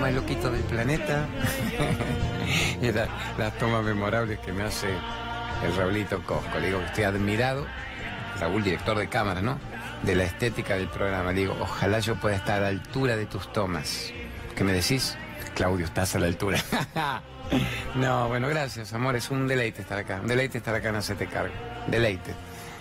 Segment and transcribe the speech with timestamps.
[0.00, 1.26] más loquito del planeta.
[2.82, 4.88] y las tomas memorables que me hace
[5.62, 6.58] el Raulito Cosco.
[6.58, 7.66] Le digo que estoy admirado,
[8.38, 9.58] Raúl, director de cámara, ¿no?
[10.02, 11.32] De la estética del programa.
[11.32, 14.12] Le digo, ojalá yo pueda estar a la altura de tus tomas.
[14.56, 15.16] ¿Qué me decís?
[15.54, 16.58] Claudio, estás a la altura.
[17.94, 19.16] no, bueno, gracias, amor.
[19.16, 20.20] Es un deleite estar acá.
[20.22, 21.54] Un deleite estar acá en Hacete Cargo.
[21.86, 22.34] Deleite.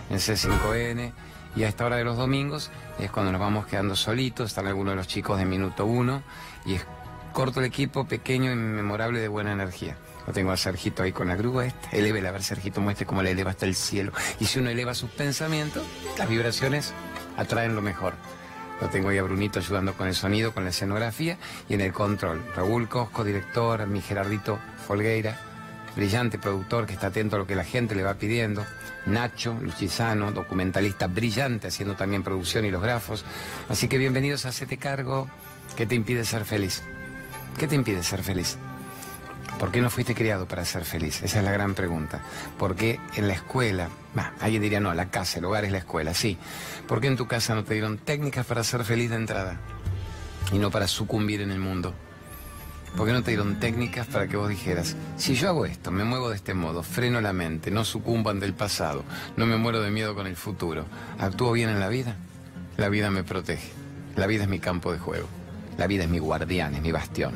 [0.10, 1.12] En C5N.
[1.56, 4.48] Y a esta hora de los domingos es cuando nos vamos quedando solitos.
[4.48, 6.24] Están algunos de los chicos de minuto uno.
[6.66, 6.86] Y es
[7.34, 9.98] corto el equipo, pequeño y memorable de buena energía.
[10.28, 11.90] Lo tengo a Sergito ahí con la grúa esta.
[11.92, 14.12] Eleve a ver, Sergito, muestre cómo le eleva hasta el cielo.
[14.40, 15.84] Y si uno eleva sus pensamientos,
[16.18, 16.94] las vibraciones
[17.38, 18.14] atraen lo mejor.
[18.82, 21.92] Lo tengo ahí a Brunito ayudando con el sonido, con la escenografía y en el
[21.92, 22.44] control.
[22.56, 25.38] Raúl Cosco, director, mi Gerardito Folgueira,
[25.96, 28.66] brillante productor que está atento a lo que la gente le va pidiendo.
[29.06, 33.26] Nacho Luchizano, documentalista brillante, haciendo también producción y los grafos.
[33.68, 35.28] Así que bienvenidos a Hacete Cargo.
[35.76, 36.84] ¿Qué te impide ser feliz?
[37.58, 38.58] ¿Qué te impide ser feliz?
[39.60, 41.22] ¿Por qué no fuiste criado para ser feliz?
[41.22, 42.22] Esa es la gran pregunta.
[42.58, 45.80] ¿Por qué en la escuela, bah, alguien diría no, la casa, el hogar es la
[45.80, 46.38] escuela, sí.
[46.88, 49.60] ¿Por qué en tu casa no te dieron técnicas para ser feliz de entrada
[50.54, 51.94] y no para sucumbir en el mundo?
[52.96, 56.04] ¿Por qué no te dieron técnicas para que vos dijeras, si yo hago esto, me
[56.04, 59.04] muevo de este modo, freno la mente, no sucumbo ante el pasado,
[59.38, 60.86] no me muero de miedo con el futuro,
[61.20, 62.16] actúo bien en la vida?
[62.78, 63.70] La vida me protege,
[64.16, 65.28] la vida es mi campo de juego,
[65.80, 67.34] la vida es mi guardián, es mi bastión.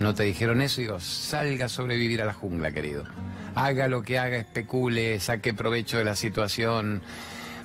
[0.00, 3.04] No te dijeron eso, digo, salga a sobrevivir a la jungla, querido.
[3.54, 7.00] Haga lo que haga, especule, saque provecho de la situación,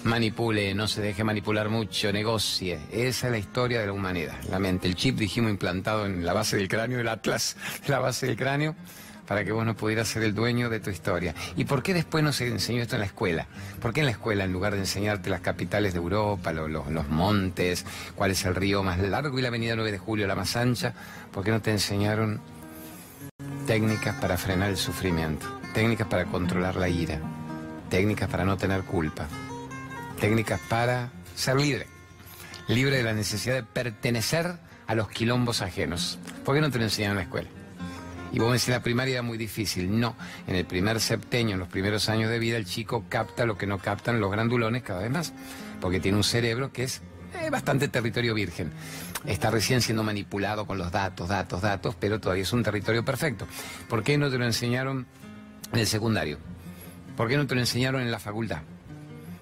[0.05, 2.79] manipule, no se deje manipular mucho, negocie.
[2.93, 4.37] Esa es la historia de la humanidad.
[4.49, 7.57] La mente, el chip, dijimos, implantado en la base del cráneo, el atlas,
[7.87, 8.73] la base del cráneo,
[9.27, 11.33] para que vos no pudieras ser el dueño de tu historia.
[11.55, 13.47] ¿Y por qué después no se enseñó esto en la escuela?
[13.79, 17.85] ¿Por qué en la escuela, en lugar de enseñarte las capitales de Europa, los montes,
[18.15, 20.93] cuál es el río más largo y la avenida 9 de Julio la más ancha,
[21.31, 22.41] ¿Por qué no te enseñaron
[23.65, 25.47] técnicas para frenar el sufrimiento?
[25.73, 27.19] Técnicas para controlar la ira.
[27.89, 29.27] Técnicas para no tener culpa.
[30.19, 31.87] Técnicas para ser libre.
[32.67, 36.19] Libre de la necesidad de pertenecer a los quilombos ajenos.
[36.43, 37.49] ¿Por qué no te lo enseñaron en la escuela?
[38.31, 39.99] Y vos decís, la primaria era muy difícil.
[39.99, 40.15] No,
[40.47, 43.67] en el primer septenio, en los primeros años de vida, el chico capta lo que
[43.67, 45.33] no captan los grandulones cada vez más.
[45.81, 47.01] Porque tiene un cerebro que es
[47.39, 48.71] eh, bastante territorio virgen.
[49.25, 53.47] Está recién siendo manipulado con los datos, datos, datos, pero todavía es un territorio perfecto.
[53.87, 55.05] ¿Por qué no te lo enseñaron
[55.71, 56.37] en el secundario?
[57.15, 58.61] ¿Por qué no te lo enseñaron en la facultad?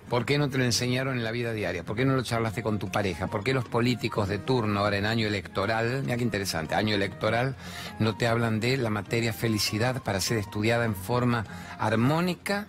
[0.10, 1.84] ¿Por qué no te lo enseñaron en la vida diaria?
[1.84, 3.28] ¿Por qué no lo charlaste con tu pareja?
[3.28, 7.56] ¿Por qué los políticos de turno ahora en año electoral, mira qué interesante, año electoral,
[8.00, 11.46] no te hablan de la materia felicidad para ser estudiada en forma
[11.78, 12.66] armónica,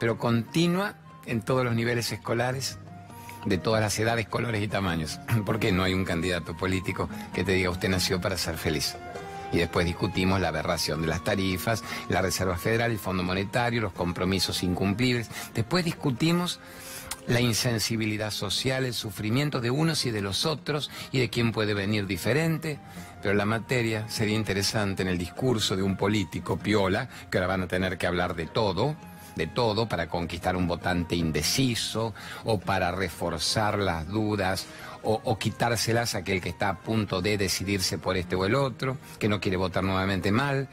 [0.00, 0.96] pero continua
[1.26, 2.78] en todos los niveles escolares?
[3.44, 5.18] de todas las edades, colores y tamaños.
[5.46, 8.96] ¿Por qué no hay un candidato político que te diga usted nació para ser feliz?
[9.52, 13.92] Y después discutimos la aberración de las tarifas, la Reserva Federal, el Fondo Monetario, los
[13.92, 15.28] compromisos incumplibles.
[15.54, 16.60] Después discutimos
[17.26, 21.74] la insensibilidad social, el sufrimiento de unos y de los otros y de quién puede
[21.74, 22.78] venir diferente.
[23.22, 27.62] Pero la materia sería interesante en el discurso de un político piola, que ahora van
[27.62, 28.96] a tener que hablar de todo,
[29.36, 34.66] de todo para conquistar un votante indeciso o para reforzar las dudas
[35.02, 38.96] o, quitárselas a aquel que está a punto de decidirse por este o el otro,
[39.18, 40.68] que no quiere votar nuevamente mal.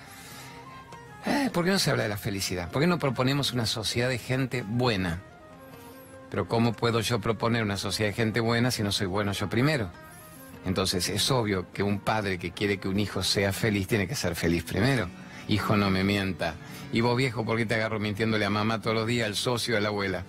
[1.26, 2.72] Eh, ¿Por qué no se habla de la felicidad?
[2.72, 5.22] ¿Por qué no proponemos una sociedad de gente buena?
[6.30, 9.50] Pero ¿cómo puedo yo proponer una sociedad de gente buena si no soy bueno yo
[9.50, 9.90] primero?
[10.66, 14.16] Entonces es obvio que un padre que quiere que un hijo sea feliz tiene que
[14.16, 15.08] ser feliz primero.
[15.48, 16.56] Hijo, no me mienta.
[16.92, 19.78] Y vos viejo, ¿por qué te agarro mintiéndole a mamá todos los días, al socio,
[19.78, 20.24] a la abuela?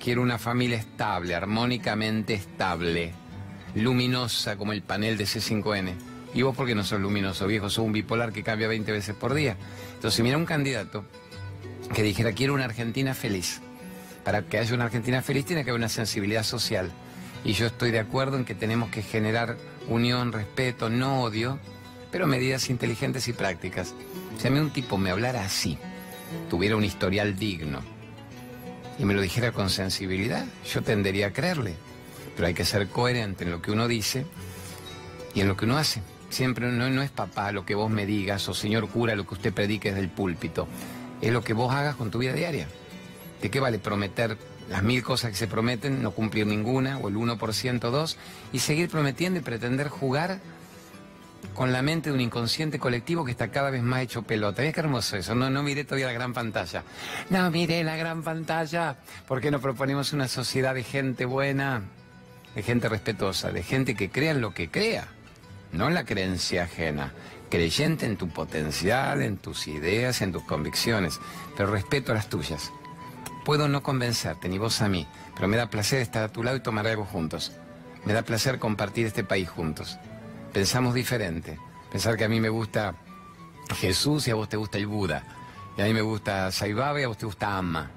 [0.00, 3.12] Quiero una familia estable, armónicamente estable,
[3.74, 5.94] luminosa como el panel de C5N.
[6.34, 7.68] ¿Y vos por qué no sos luminoso, viejo?
[7.68, 9.56] Sos un bipolar que cambia 20 veces por día.
[9.94, 11.04] Entonces, mira un candidato
[11.94, 13.60] que dijera, quiero una Argentina feliz.
[14.24, 16.90] Para que haya una Argentina feliz tiene que haber una sensibilidad social.
[17.44, 19.56] Y yo estoy de acuerdo en que tenemos que generar
[19.88, 21.58] unión, respeto, no odio,
[22.10, 23.94] pero medidas inteligentes y prácticas.
[24.38, 25.76] Si a mí un tipo me hablara así,
[26.48, 27.80] tuviera un historial digno
[28.98, 31.74] y me lo dijera con sensibilidad, yo tendería a creerle.
[32.34, 34.26] Pero hay que ser coherente en lo que uno dice
[35.34, 36.02] y en lo que uno hace.
[36.30, 39.34] Siempre no, no es papá lo que vos me digas o señor cura lo que
[39.34, 40.66] usted predique desde el púlpito.
[41.20, 42.66] Es lo que vos hagas con tu vida diaria.
[43.40, 44.38] ¿De qué vale prometer
[44.68, 48.16] las mil cosas que se prometen, no cumplir ninguna o el 1%, dos,
[48.52, 50.40] y seguir prometiendo y pretender jugar
[51.54, 54.62] con la mente de un inconsciente colectivo que está cada vez más hecho pelota.
[54.62, 56.84] Es que hermoso eso, no, no miré todavía la gran pantalla.
[57.30, 58.96] No miré la gran pantalla.
[59.26, 61.82] ¿Por qué no proponemos una sociedad de gente buena,
[62.54, 65.08] de gente respetuosa, de gente que crea en lo que crea,
[65.72, 67.12] no en la creencia ajena?
[67.52, 71.20] creyente en tu potencial, en tus ideas, en tus convicciones,
[71.54, 72.72] pero respeto las tuyas.
[73.44, 76.56] Puedo no convencerte, ni vos a mí, pero me da placer estar a tu lado
[76.56, 77.52] y tomar algo juntos.
[78.06, 79.98] Me da placer compartir este país juntos.
[80.54, 81.58] Pensamos diferente.
[81.90, 82.94] Pensar que a mí me gusta
[83.76, 85.22] Jesús y a vos te gusta el Buda.
[85.76, 87.90] Y a mí me gusta Saibaba y a vos te gusta Amma.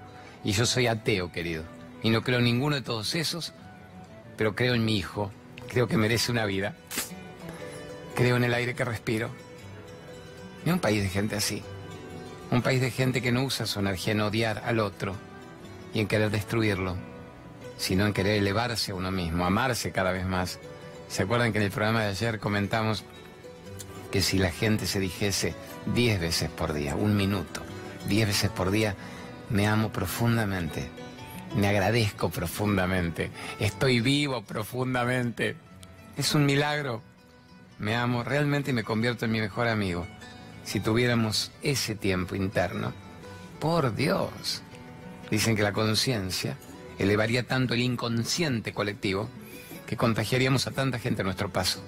[0.44, 1.64] Y yo soy ateo, querido.
[2.04, 3.54] Y no creo en ninguno de todos esos,
[4.38, 5.32] pero creo en mi hijo.
[5.68, 6.76] Creo que merece una vida.
[8.16, 9.30] Creo en el aire que respiro.
[10.66, 11.64] Y un país de gente así.
[12.52, 15.16] Un país de gente que no usa su energía en odiar al otro
[15.94, 16.96] y en querer destruirlo,
[17.78, 20.60] sino en querer elevarse a uno mismo, amarse cada vez más.
[21.08, 23.04] ¿Se acuerdan que en el programa de ayer comentamos
[24.12, 25.56] que si la gente se dijese
[25.94, 27.62] diez veces por día, un minuto,
[28.08, 28.96] diez veces por día,
[29.50, 30.90] me amo profundamente,
[31.56, 35.56] me agradezco profundamente, estoy vivo profundamente,
[36.18, 37.02] es un milagro,
[37.80, 40.06] me amo realmente y me convierto en mi mejor amigo.
[40.66, 42.94] Si tuviéramos ese tiempo interno,
[43.60, 44.62] por Dios,
[45.32, 46.58] dicen que la conciencia
[47.00, 49.30] elevaría tanto el inconsciente colectivo
[49.88, 51.82] que contagiaríamos a tanta gente a nuestro paso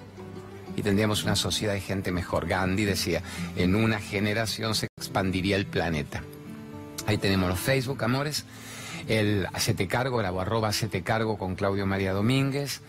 [0.75, 2.47] y tendríamos una sociedad de gente mejor.
[2.47, 3.23] Gandhi decía,
[3.55, 6.21] en una generación se expandiría el planeta.
[7.07, 8.45] Ahí tenemos los Facebook, amores,
[9.07, 12.81] el Hacete Cargo, el arroba Hacete Cargo con Claudio María Domínguez,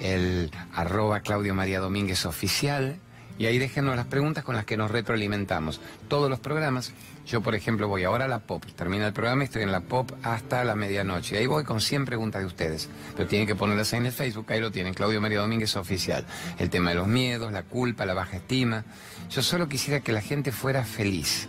[0.00, 2.98] el arroba Claudio María Domínguez oficial,
[3.36, 5.80] y ahí déjenos las preguntas con las que nos retroalimentamos.
[6.06, 6.92] Todos los programas,
[7.26, 9.80] yo por ejemplo voy ahora a la POP, termina el programa y estoy en la
[9.80, 11.34] POP hasta la medianoche.
[11.34, 12.88] Y ahí voy con 100 preguntas de ustedes.
[13.16, 16.24] Pero tienen que ponerlas ahí en el Facebook, ahí lo tienen, Claudio María Domínguez Oficial.
[16.58, 18.84] El tema de los miedos, la culpa, la baja estima.
[19.30, 21.48] Yo solo quisiera que la gente fuera feliz.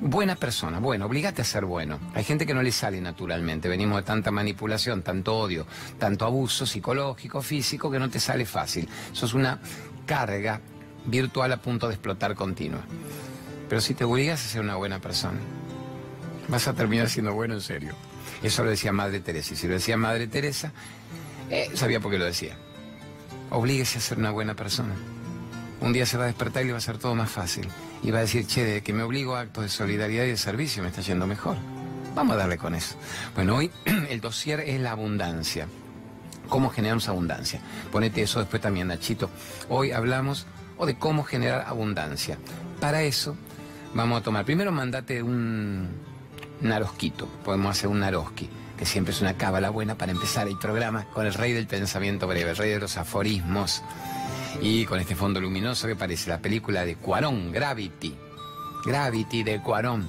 [0.00, 1.98] Buena persona, bueno, obligate a ser bueno.
[2.14, 3.68] Hay gente que no le sale naturalmente.
[3.68, 5.66] Venimos de tanta manipulación, tanto odio,
[5.98, 8.88] tanto abuso psicológico, físico, que no te sale fácil.
[9.12, 9.60] Eso es una
[10.04, 10.60] carga
[11.06, 12.80] virtual a punto de explotar continua.
[13.68, 15.38] Pero si te obligas a ser una buena persona,
[16.48, 17.94] vas a terminar siendo bueno en serio.
[18.42, 19.54] Eso lo decía Madre Teresa.
[19.54, 20.72] Y si lo decía Madre Teresa,
[21.50, 22.56] eh, sabía por qué lo decía.
[23.50, 24.94] Oblíguese a ser una buena persona.
[25.84, 27.68] Un día se va a despertar y le va a ser todo más fácil.
[28.02, 30.38] Y va a decir, che, de que me obligo a actos de solidaridad y de
[30.38, 31.58] servicio me está yendo mejor.
[32.14, 32.96] Vamos a darle con eso.
[33.34, 33.70] Bueno, hoy
[34.08, 35.68] el dossier es la abundancia.
[36.48, 37.60] ¿Cómo generamos abundancia?
[37.92, 39.28] Ponete eso después también, Nachito.
[39.68, 40.46] Hoy hablamos
[40.78, 42.38] o de cómo generar abundancia.
[42.80, 43.36] Para eso
[43.92, 45.90] vamos a tomar, primero mandate un
[46.62, 48.48] narosquito, podemos hacer un naroski,
[48.78, 52.26] que siempre es una cábala buena para empezar el programa con el rey del pensamiento
[52.26, 53.82] breve, el rey de los aforismos,
[54.60, 58.16] y con este fondo luminoso que parece la película de Cuarón, Gravity,
[58.84, 60.08] Gravity de Cuarón.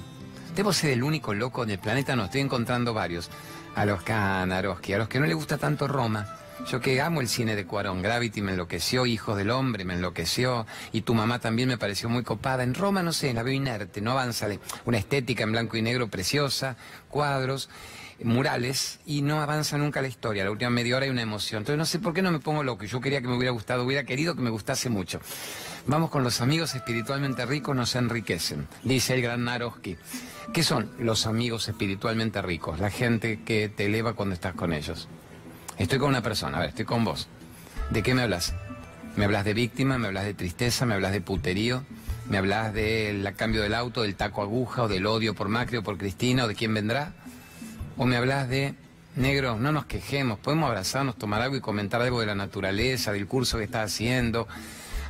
[0.54, 3.30] Debo ser el único loco del planeta, no estoy encontrando varios,
[3.74, 6.26] a los que a Naroski, a los que no le gusta tanto Roma,
[6.70, 10.66] yo que amo el cine de Cuarón, Gravity me enloqueció, Hijos del Hombre me enloqueció,
[10.90, 12.62] y tu mamá también me pareció muy copada.
[12.62, 14.48] En Roma, no sé, la veo inerte, no avanza.
[14.86, 16.76] Una estética en blanco y negro preciosa,
[17.08, 17.68] cuadros,
[18.22, 20.44] murales, y no avanza nunca la historia.
[20.44, 21.60] La última media hora hay una emoción.
[21.60, 22.84] Entonces no sé por qué no me pongo loco.
[22.84, 25.20] Yo quería que me hubiera gustado, hubiera querido que me gustase mucho.
[25.86, 29.96] Vamos con los amigos espiritualmente ricos, nos enriquecen, dice el gran Naroski.
[30.52, 32.80] ¿Qué son los amigos espiritualmente ricos?
[32.80, 35.08] La gente que te eleva cuando estás con ellos.
[35.78, 37.28] Estoy con una persona, a ver, estoy con vos.
[37.90, 38.54] ¿De qué me hablas?
[39.16, 39.98] ¿Me hablas de víctima?
[39.98, 40.86] ¿Me hablas de tristeza?
[40.86, 41.84] ¿Me hablas de puterío?
[42.28, 45.82] ¿Me hablas del cambio del auto, del taco aguja o del odio por Macri o
[45.82, 47.12] por Cristina o de quién vendrá?
[47.96, 48.74] ¿O me hablas de,
[49.16, 53.26] negro, no nos quejemos, podemos abrazarnos, tomar algo y comentar algo de la naturaleza, del
[53.26, 54.46] curso que estás haciendo?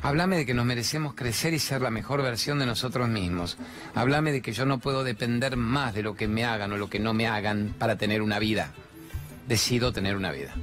[0.03, 3.57] Háblame de que nos merecemos crecer y ser la mejor versión de nosotros mismos.
[3.95, 6.89] Háblame de que yo no puedo depender más de lo que me hagan o lo
[6.89, 8.71] que no me hagan para tener una vida
[9.47, 10.53] decido tener una vida.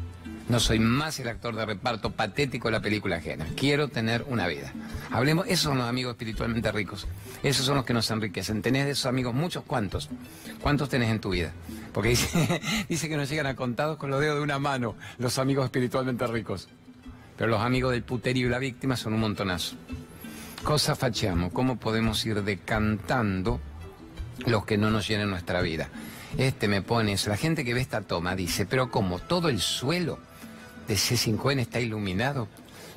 [0.49, 3.47] No soy más el actor de reparto patético de la película ajena.
[3.57, 4.73] Quiero tener una vida.
[5.11, 7.07] Hablemos, esos son los amigos espiritualmente ricos.
[7.43, 8.61] Esos son los que nos enriquecen.
[8.61, 9.65] ¿Tenés de esos amigos muchos?
[9.67, 10.11] ¿Cuántos?
[10.61, 11.53] ¿Cuántos tenés en tu vida?
[11.95, 15.65] Porque dice, que nos llegan a contados con los dedos de una mano los amigos
[15.65, 16.69] espiritualmente ricos.
[17.39, 19.77] Pero los amigos del puterío y la víctima son un montonazo.
[20.63, 23.61] Cosa facheamos, ¿cómo podemos ir decantando
[24.47, 25.89] los que no nos llenen nuestra vida?
[26.37, 27.31] Este me pone eso.
[27.31, 30.19] La gente que ve esta toma dice, pero como todo el suelo
[30.87, 32.49] de C5N está iluminado,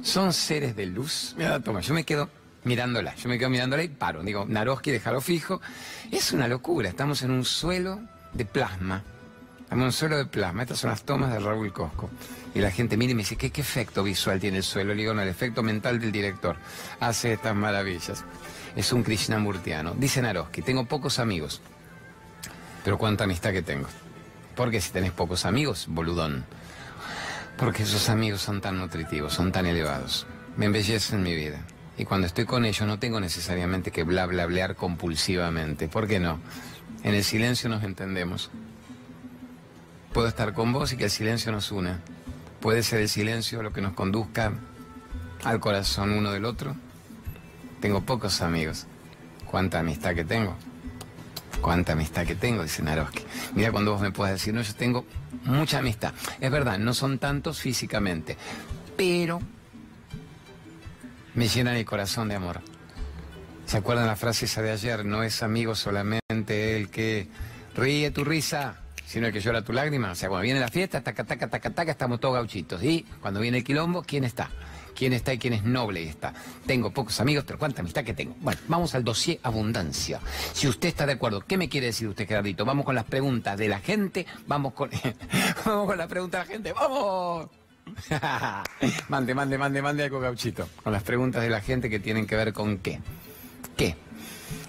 [0.04, 1.34] son seres de luz.
[1.38, 2.30] Mira toma, yo me quedo
[2.64, 4.24] mirándola, yo me quedo mirándola y paro.
[4.24, 5.62] Digo, Naroski, déjalo fijo.
[6.12, 8.00] Es una locura, estamos en un suelo
[8.34, 9.04] de plasma.
[9.62, 10.62] Estamos en un suelo de plasma.
[10.64, 12.10] Estas son las tomas de Raúl Cosco.
[12.54, 14.94] Y la gente mira y me dice, ¿qué, qué efecto visual tiene el suelo?
[14.94, 16.56] Le digo, no, el efecto mental del director.
[17.00, 18.24] Hace estas maravillas.
[18.76, 19.94] Es un Krishnamurtiano.
[19.96, 21.62] Dice Naroski, tengo pocos amigos.
[22.84, 23.88] Pero cuánta amistad que tengo.
[24.56, 26.46] Porque si tenés pocos amigos, boludón.
[27.58, 30.28] Porque esos amigos son tan nutritivos, son tan elevados.
[30.58, 31.60] Me embellecen mi vida.
[31.98, 35.88] Y cuando estoy con ellos no tengo necesariamente que bla bla compulsivamente.
[35.88, 36.40] ¿Por qué no?
[37.04, 38.52] En el silencio nos entendemos.
[40.14, 42.02] Puedo estar con vos y que el silencio nos una.
[42.60, 44.54] Puede ser el silencio lo que nos conduzca
[45.44, 46.76] al corazón uno del otro.
[47.82, 48.86] Tengo pocos amigos.
[49.46, 50.56] Cuánta amistad que tengo.
[51.62, 53.24] Cuánta amistad que tengo, dice Naroski.
[53.56, 55.06] Mira cuando vos me puedas decir, no, yo tengo
[55.48, 56.14] mucha amistad.
[56.40, 58.38] Es verdad, no son tantos físicamente,
[58.96, 59.42] pero
[61.34, 62.62] me llenan el corazón de amor.
[63.66, 65.04] ¿Se acuerdan la frase esa de ayer?
[65.04, 67.28] No es amigo solamente el que
[67.76, 70.12] ríe tu risa, sino el que llora tu lágrima.
[70.12, 72.82] O sea, cuando viene la fiesta, taca, taca, taca, taca, estamos todos gauchitos.
[72.82, 74.50] Y cuando viene el quilombo, ¿quién está?
[74.98, 76.34] ¿Quién está y quién es noble está?
[76.66, 78.36] Tengo pocos amigos, pero cuánta amistad que tengo.
[78.42, 80.20] Bueno, vamos al dossier abundancia.
[80.54, 82.66] Si usted está de acuerdo, ¿qué me quiere decir usted, Gerardito?
[82.66, 84.90] Vamos con las preguntas de la gente, vamos con,
[85.66, 87.48] vamos con las preguntas de la gente, ¡vamos!
[89.10, 90.68] mande, mande, mande, mande algo gauchito.
[90.84, 93.00] Con las preguntas de la gente que tienen que ver con qué.
[93.76, 93.96] ¿Qué?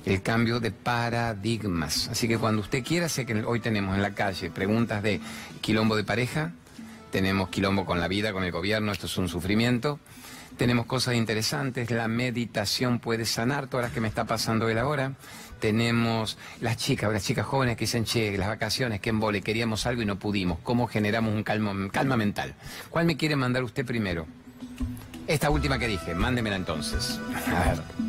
[0.04, 2.08] El cambio de paradigmas.
[2.08, 5.22] Así que cuando usted quiera, sé que hoy tenemos en la calle preguntas de
[5.62, 6.52] quilombo de pareja,
[7.10, 9.98] tenemos quilombo con la vida, con el gobierno, esto es un sufrimiento.
[10.56, 15.12] Tenemos cosas interesantes, la meditación puede sanar todas las que me está pasando él ahora
[15.58, 20.02] tenemos las chicas, las chicas jóvenes que dicen, che, las vacaciones, que embole, queríamos algo
[20.02, 20.58] y no pudimos.
[20.62, 22.54] ¿Cómo generamos un calma, calma mental?
[22.90, 24.26] ¿Cuál me quiere mandar usted primero?
[25.26, 27.20] Esta última que dije, mándemela entonces.
[27.46, 28.07] A ver.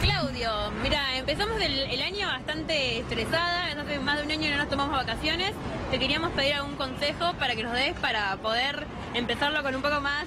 [0.00, 4.96] Claudio, mira, empezamos el, año bastante estresada, hace más de un año no nos tomamos
[4.96, 5.52] vacaciones.
[5.90, 10.00] Te queríamos pedir algún consejo para que nos des para poder empezarlo con un poco
[10.00, 10.26] más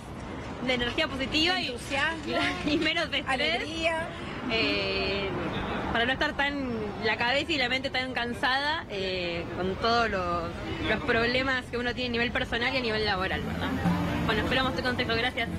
[0.66, 1.76] de energía positiva y,
[2.66, 3.56] y menos de estrés.
[3.56, 4.08] Alegría.
[4.52, 5.30] Eh,
[5.92, 6.70] para no estar tan
[7.06, 10.52] la cabeza y la mente tan cansada eh, con todos los,
[11.06, 13.70] problemas que uno tiene a nivel personal y a nivel laboral, ¿verdad?
[14.26, 15.50] Bueno, esperamos tu consejo, gracias.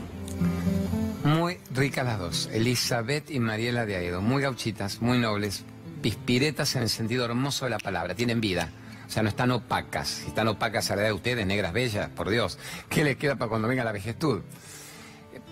[1.27, 5.65] Muy ricas las dos, Elizabeth y Mariela de Aedo, muy gauchitas, muy nobles,
[6.01, 8.71] pispiretas en el sentido hermoso de la palabra, tienen vida.
[9.09, 10.07] O sea, no están opacas.
[10.07, 12.61] Si están opacas a la edad de ustedes, negras bellas, por Dios.
[12.89, 14.43] ¿Qué les queda para cuando venga la vejestud?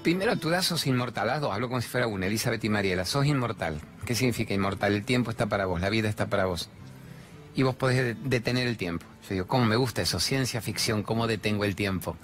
[0.05, 3.81] Primero, tú das sos inmortal, hablo como si fuera una, Elizabeth y Mariela, sos inmortal.
[4.07, 4.93] ¿Qué significa inmortal?
[4.93, 6.69] El tiempo está para vos, la vida está para vos.
[7.57, 9.07] Y vos podés detener el tiempo.
[9.25, 10.21] Yo digo, ¿cómo me gusta eso?
[10.21, 12.17] Ciencia ficción, ¿cómo detengo el tiempo?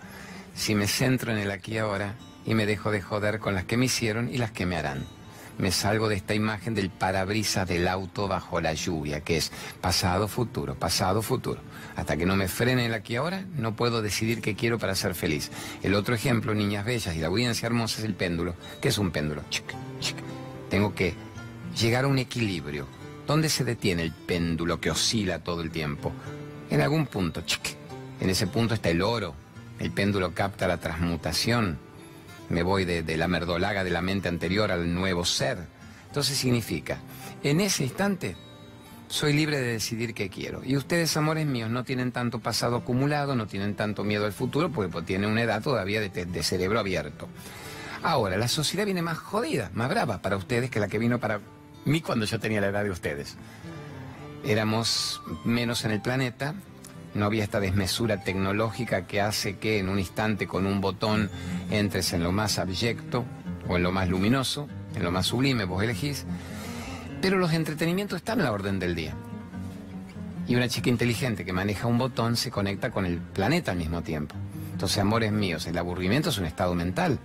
[0.54, 3.64] Si me centro en el aquí y ahora y me dejo de joder con las
[3.64, 5.04] que me hicieron y las que me harán
[5.61, 10.26] me salgo de esta imagen del parabrisas del auto bajo la lluvia, que es pasado,
[10.26, 11.61] futuro, pasado, futuro.
[11.97, 15.14] Hasta que no me frene el aquí ahora, no puedo decidir qué quiero para ser
[15.14, 15.50] feliz.
[15.82, 18.54] El otro ejemplo, niñas bellas y la audiencia hermosa, es el péndulo.
[18.80, 19.42] ¿Qué es un péndulo?
[20.70, 21.14] Tengo que
[21.78, 22.87] llegar a un equilibrio.
[23.26, 26.12] ¿Dónde se detiene el péndulo que oscila todo el tiempo?
[26.70, 27.42] En algún punto.
[28.20, 29.35] En ese punto está el oro.
[29.78, 31.89] El péndulo capta la transmutación
[32.50, 35.59] me voy de, la merdolaga de la mente anterior al nuevo ser.
[36.09, 36.99] Entonces significa,
[37.42, 38.37] en ese instante
[39.09, 40.61] soy libre de decidir qué quiero.
[40.64, 44.71] Y ustedes, amores míos, no tienen tanto pasado acumulado, no tienen tanto miedo al futuro,
[44.71, 47.28] porque pues, tienen una edad todavía de, de, cerebro abierto.
[48.02, 51.40] Ahora, la sociedad viene más jodida, más brava para ustedes que la que vino para
[51.85, 53.37] mí cuando yo tenía la edad de ustedes.
[54.45, 56.54] Éramos menos en el planeta,
[57.14, 61.31] no había esta desmesura tecnológica que hace que en un instante con un botón
[61.71, 63.25] entres en lo más abyecto
[63.69, 66.25] o en lo más luminoso, en lo más sublime, vos elegís.
[67.21, 69.14] Pero los entretenimientos están a la orden del día.
[70.49, 74.02] Y una chica inteligente que maneja un botón se conecta con el planeta al mismo
[74.02, 74.35] tiempo.
[74.73, 77.19] Entonces, amores míos, el aburrimiento es un estado mental.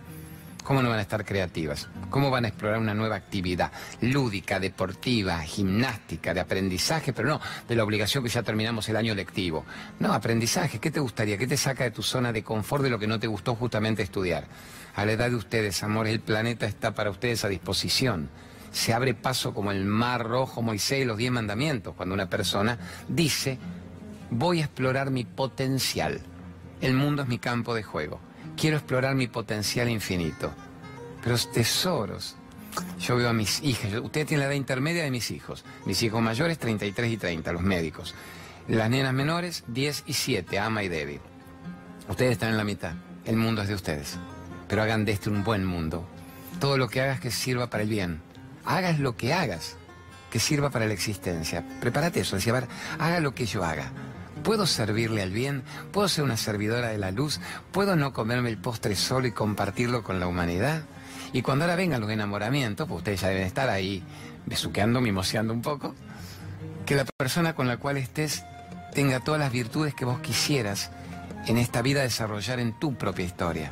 [0.66, 1.88] ¿Cómo no van a estar creativas?
[2.10, 7.76] ¿Cómo van a explorar una nueva actividad lúdica, deportiva, gimnástica, de aprendizaje, pero no de
[7.76, 9.64] la obligación que ya terminamos el año lectivo?
[10.00, 11.38] No, aprendizaje, ¿qué te gustaría?
[11.38, 14.02] ¿Qué te saca de tu zona de confort de lo que no te gustó justamente
[14.02, 14.48] estudiar?
[14.96, 18.28] A la edad de ustedes, amor, el planeta está para ustedes a disposición.
[18.72, 22.80] Se abre paso como el mar rojo, Moisés y los diez mandamientos, cuando una persona
[23.08, 23.60] dice,
[24.32, 26.22] voy a explorar mi potencial.
[26.82, 28.20] El mundo es mi campo de juego
[28.56, 30.52] quiero explorar mi potencial infinito.
[31.24, 32.36] Pero tesoros.
[33.00, 35.64] Yo veo a mis hijas, usted tiene la edad intermedia de mis hijos.
[35.86, 38.14] Mis hijos mayores, 33 y 30, los médicos.
[38.68, 41.22] Las nenas menores, 10 y 7, Ama y Debbie.
[42.10, 42.94] Ustedes están en la mitad.
[43.24, 44.18] El mundo es de ustedes.
[44.68, 46.08] Pero hagan de este un buen mundo.
[46.60, 48.22] Todo lo que hagas que sirva para el bien.
[48.66, 49.78] Hagas lo que hagas
[50.32, 51.64] que sirva para la existencia.
[51.80, 52.68] Prepárate eso, decía,
[53.00, 53.92] haga lo que yo haga.
[54.46, 55.64] ¿Puedo servirle al bien?
[55.92, 57.40] ¿Puedo ser una servidora de la luz?
[57.72, 60.84] ¿Puedo no comerme el postre solo y compartirlo con la humanidad?
[61.34, 64.04] Y cuando ahora vengan los enamoramientos, pues ustedes ya deben estar ahí
[64.46, 65.96] besuqueando, mimoseando un poco,
[66.86, 68.46] que la persona con la cual estés
[68.94, 70.92] tenga todas las virtudes que vos quisieras
[71.48, 73.72] en esta vida desarrollar en tu propia historia.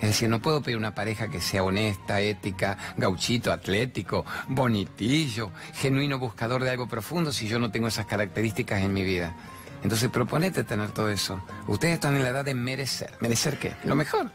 [0.00, 6.18] Es decir, no puedo pedir una pareja que sea honesta, ética, gauchito, atlético, bonitillo, genuino
[6.18, 9.36] buscador de algo profundo si yo no tengo esas características en mi vida.
[9.82, 11.40] Entonces proponete tener todo eso.
[11.66, 13.12] Ustedes están en la edad de merecer.
[13.20, 13.74] ¿Merecer qué?
[13.84, 14.30] Lo mejor.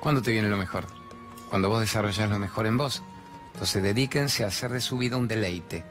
[0.00, 0.86] ¿Cuándo te viene lo mejor?
[1.48, 3.02] Cuando vos desarrollas lo mejor en vos.
[3.52, 5.84] Entonces dedíquense a hacer de su vida un deleite.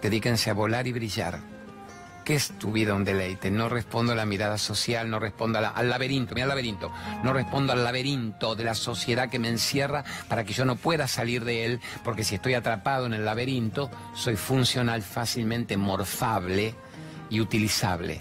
[0.00, 1.40] Dedíquense a volar y brillar.
[2.24, 3.50] ¿Qué es tu vida un deleite?
[3.50, 6.92] No respondo a la mirada social, no respondo al laberinto, mira el laberinto,
[7.24, 11.08] no respondo al laberinto de la sociedad que me encierra para que yo no pueda
[11.08, 16.76] salir de él, porque si estoy atrapado en el laberinto, soy funcional, fácilmente morfable
[17.32, 18.20] y utilizable.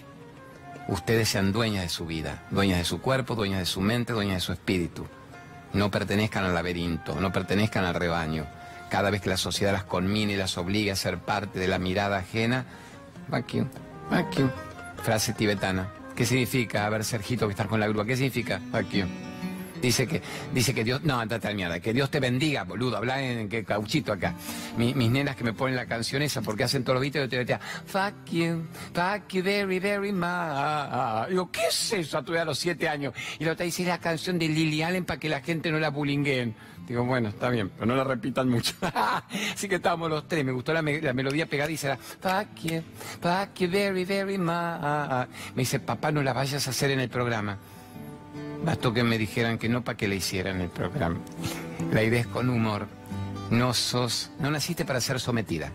[0.87, 4.35] Ustedes sean dueñas de su vida, dueñas de su cuerpo, dueñas de su mente, dueñas
[4.35, 5.05] de su espíritu.
[5.73, 8.47] No pertenezcan al laberinto, no pertenezcan al rebaño.
[8.89, 11.77] Cada vez que la sociedad las conmine y las obligue a ser parte de la
[11.77, 12.65] mirada ajena,
[13.27, 13.67] vacuum.
[14.09, 14.43] Aquí.
[15.03, 15.89] Frase tibetana.
[16.15, 16.85] ¿Qué significa?
[16.85, 18.05] A ver, Sergito, que estás con la grúa.
[18.05, 18.61] ¿Qué significa?
[18.71, 19.03] Aquí.
[19.81, 20.21] Dice que,
[20.53, 23.63] dice que Dios, no, andate a mierda, que Dios te bendiga, boludo, habla en que
[23.63, 24.35] cauchito acá.
[24.77, 27.37] mis nenas que me ponen la canción esa porque hacen todos los vídeos, yo te
[27.39, 31.29] decía, fuck you, fuck you very, very much.
[31.29, 33.13] Digo, ¿qué es eso a tu a los siete años?
[33.39, 35.89] Y la otra dice, la canción de Lily Allen para que la gente no la
[35.89, 36.55] bullyinguen.
[36.87, 38.73] Digo, bueno, está bien, pero no la repitan mucho.
[39.53, 42.81] Así que estábamos los tres, me gustó la, melodía pegadiza, fuck you,
[43.21, 45.27] fuck you very, very much.
[45.55, 47.57] Me dice, papá, no la vayas a hacer en el programa.
[48.63, 51.19] Bastó que me dijeran que no para que la hicieran el programa.
[51.91, 52.87] La idea es con humor.
[53.49, 55.71] No sos, no naciste para ser sometida.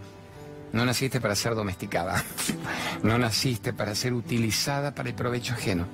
[0.73, 2.23] No naciste para ser domesticada.
[3.03, 5.87] No naciste para ser utilizada para el provecho ajeno.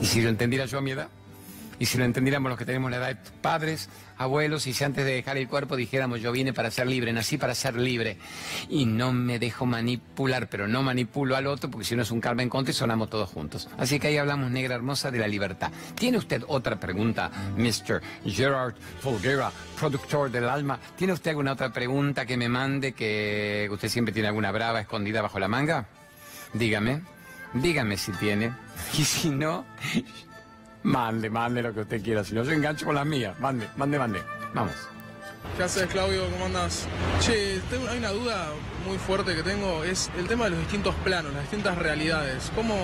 [0.00, 1.08] Y si lo entendiera yo a mi edad,
[1.78, 5.04] y si lo entendiéramos los que tenemos la edad de padres, abuelos, y si antes
[5.04, 8.18] de dejar el cuerpo dijéramos yo vine para ser libre, nací para ser libre,
[8.68, 12.20] y no me dejo manipular, pero no manipulo al otro, porque si no es un
[12.20, 13.68] karma en contra y sonamos todos juntos.
[13.78, 15.70] Así que ahí hablamos, negra hermosa, de la libertad.
[15.94, 18.02] ¿Tiene usted otra pregunta, Mr.
[18.26, 20.78] Gerard Folguera, productor del alma?
[20.96, 25.22] ¿Tiene usted alguna otra pregunta que me mande, que usted siempre tiene alguna brava escondida
[25.22, 25.86] bajo la manga?
[26.54, 27.02] Dígame,
[27.54, 28.52] dígame si tiene.
[28.96, 29.64] Y si no,
[30.82, 32.24] Mande, mande lo que usted quiera.
[32.24, 33.38] Si no, yo engancho con las mías.
[33.40, 34.22] Mande, mande, mande.
[34.54, 34.72] Vamos.
[35.56, 36.30] ¿Qué haces, Claudio?
[36.30, 36.86] ¿Cómo andas?
[37.20, 38.48] Che, tengo, hay una duda
[38.86, 39.82] muy fuerte que tengo.
[39.84, 42.50] Es el tema de los distintos planos, las distintas realidades.
[42.54, 42.76] ¿Cómo...?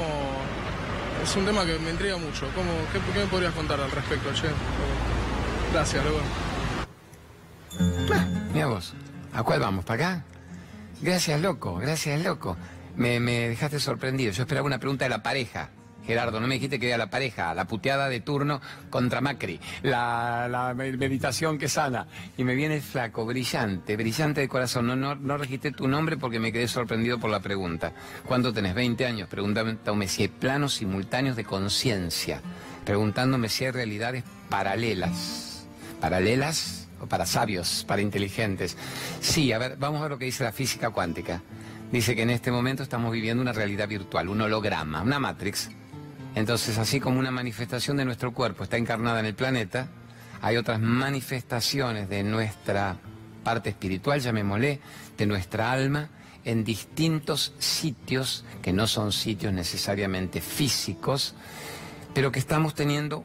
[1.22, 2.46] Es un tema que me intriga mucho.
[2.54, 4.48] ¿Cómo, qué, me podrías contar al respecto, che?
[5.72, 6.20] Gracias, luego.
[8.12, 8.92] Ah, mira vos.
[9.32, 9.84] ¿A cuál vamos?
[9.84, 10.24] ¿Para acá?
[11.00, 11.76] Gracias, loco.
[11.76, 12.56] Gracias, loco.
[12.96, 14.32] Me, me dejaste sorprendido.
[14.32, 15.70] Yo esperaba una pregunta de la pareja.
[16.06, 20.74] Gerardo, no me dijiste que era la pareja, la puteada de turno contra Macri, la,
[20.76, 22.06] meditación que sana.
[22.36, 24.86] Y me viene flaco, brillante, brillante de corazón.
[24.86, 27.92] No, no, no registré tu nombre porque me quedé sorprendido por la pregunta.
[28.26, 28.74] ¿Cuánto tenés?
[28.74, 29.28] 20 años.
[29.28, 32.40] Preguntándome si hay planos simultáneos de conciencia.
[32.84, 35.66] Preguntándome si hay realidades paralelas.
[36.00, 36.88] ¿Paralelas?
[37.00, 38.76] O para sabios, para inteligentes.
[39.20, 41.42] Sí, a ver, vamos a ver lo que dice la física cuántica.
[41.90, 45.70] Dice que en este momento estamos viviendo una realidad virtual, un holograma, una Matrix
[46.34, 49.88] entonces, así como una manifestación de nuestro cuerpo está encarnada en el planeta,
[50.42, 52.96] hay otras manifestaciones de nuestra
[53.44, 54.80] parte espiritual, llamémosle,
[55.16, 56.10] de nuestra alma,
[56.44, 61.34] en distintos sitios que no son sitios necesariamente físicos,
[62.12, 63.24] pero que estamos teniendo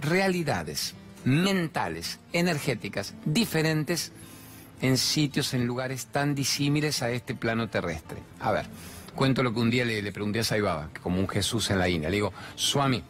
[0.00, 4.12] realidades mentales, energéticas, diferentes
[4.80, 8.18] en sitios, en lugares tan disímiles a este plano terrestre.
[8.40, 8.66] A ver.
[9.16, 12.10] Cuento lo que un día le, pregunté a Saibaba, como un Jesús en la India.
[12.10, 13.02] Le digo, Swami,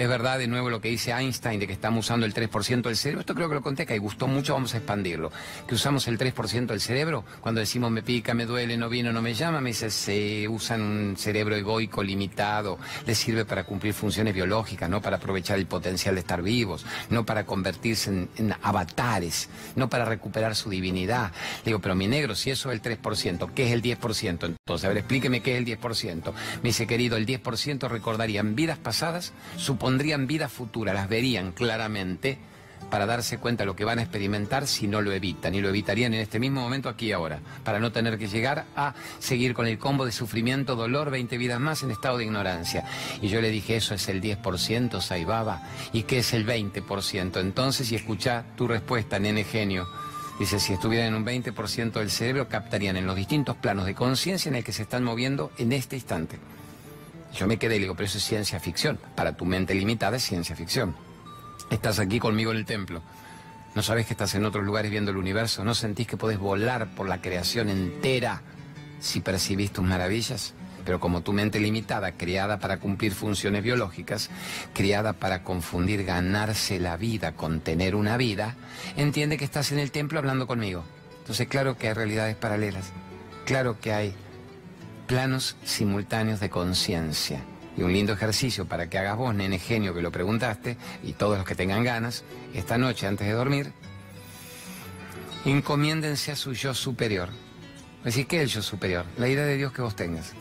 [0.00, 2.96] es verdad de nuevo lo que dice Einstein de que estamos usando el 3% del
[2.96, 3.20] cerebro.
[3.20, 5.30] Esto creo que lo conté que gustó mucho, vamos a expandirlo.
[5.68, 7.22] Que usamos el 3% del cerebro.
[7.42, 10.80] Cuando decimos me pica, me duele, no viene, no me llama, me dice se usan
[10.80, 12.78] un cerebro egoico limitado.
[13.04, 17.26] Les sirve para cumplir funciones biológicas, no para aprovechar el potencial de estar vivos, no
[17.26, 21.30] para convertirse en, avatares, no para recuperar su divinidad.
[21.58, 24.46] Le digo, pero mi negro, si eso es el 3%, ¿qué es el 10%?
[24.46, 26.32] Entonces, a ver, explíqueme qué es el 10%.
[26.62, 32.38] Me dice, querido, el 10% recordarían vidas pasadas, suponiendo pondrían vida futura, las verían claramente
[32.92, 35.52] para darse cuenta de lo que van a experimentar si no lo evitan.
[35.52, 38.66] Y lo evitarían en este mismo momento, aquí y ahora, para no tener que llegar
[38.76, 42.84] a seguir con el combo de sufrimiento, dolor, 20 vidas más en estado de ignorancia.
[43.20, 45.64] Y yo le dije, eso es el 10%, Saibaba.
[45.92, 47.40] ¿Y qué es el 20%?
[47.40, 49.88] Entonces, y escucha tu respuesta, nene genio.
[50.38, 54.50] Dice, si estuvieran en un 20% del cerebro, captarían en los distintos planos de conciencia
[54.50, 56.38] en el que se están moviendo en este instante.
[57.34, 58.98] Yo me quedé y le digo, pero eso es ciencia ficción.
[59.14, 60.94] Para tu mente limitada es ciencia ficción.
[61.70, 63.02] Estás aquí conmigo en el templo.
[63.74, 65.64] ¿No sabes que estás en otros lugares viendo el universo?
[65.64, 68.42] ¿No sentís que podés volar por la creación entera
[68.98, 70.54] si percibís tus maravillas?
[70.84, 74.28] Pero como tu mente limitada, creada para cumplir funciones biológicas,
[74.74, 78.56] criada para confundir ganarse la vida con tener una vida,
[78.96, 80.82] entiende que estás en el templo hablando conmigo.
[81.20, 82.90] Entonces, claro que hay realidades paralelas.
[83.44, 84.14] Claro que hay
[85.10, 87.40] planos simultáneos de conciencia.
[87.76, 91.36] Y un lindo ejercicio para que hagas vos, nene genio, que lo preguntaste, y todos
[91.36, 92.22] los que tengan ganas,
[92.54, 93.72] esta noche antes de dormir,
[95.44, 97.28] encomiéndense a su yo superior.
[97.98, 99.04] Es decir, ¿qué es el yo superior?
[99.18, 100.32] La idea de Dios que vos tengas.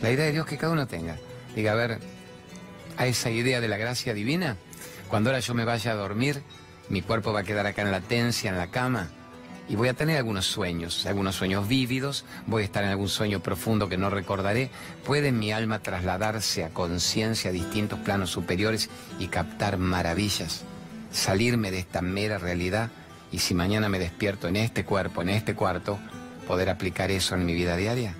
[0.00, 1.18] La idea de Dios que cada uno tenga.
[1.54, 1.98] Diga, a ver,
[2.96, 4.56] a esa idea de la gracia divina,
[5.08, 6.42] cuando ahora yo me vaya a dormir,
[6.88, 9.10] mi cuerpo va a quedar acá en la tencia, en la cama,
[9.68, 13.40] y voy a tener algunos sueños, algunos sueños vívidos, voy a estar en algún sueño
[13.40, 14.70] profundo que no recordaré.
[15.06, 20.64] ¿Puede mi alma trasladarse a conciencia a distintos planos superiores y captar maravillas?
[21.10, 22.90] Salirme de esta mera realidad
[23.32, 25.98] y si mañana me despierto en este cuerpo, en este cuarto,
[26.46, 28.14] poder aplicar eso en mi vida diaria?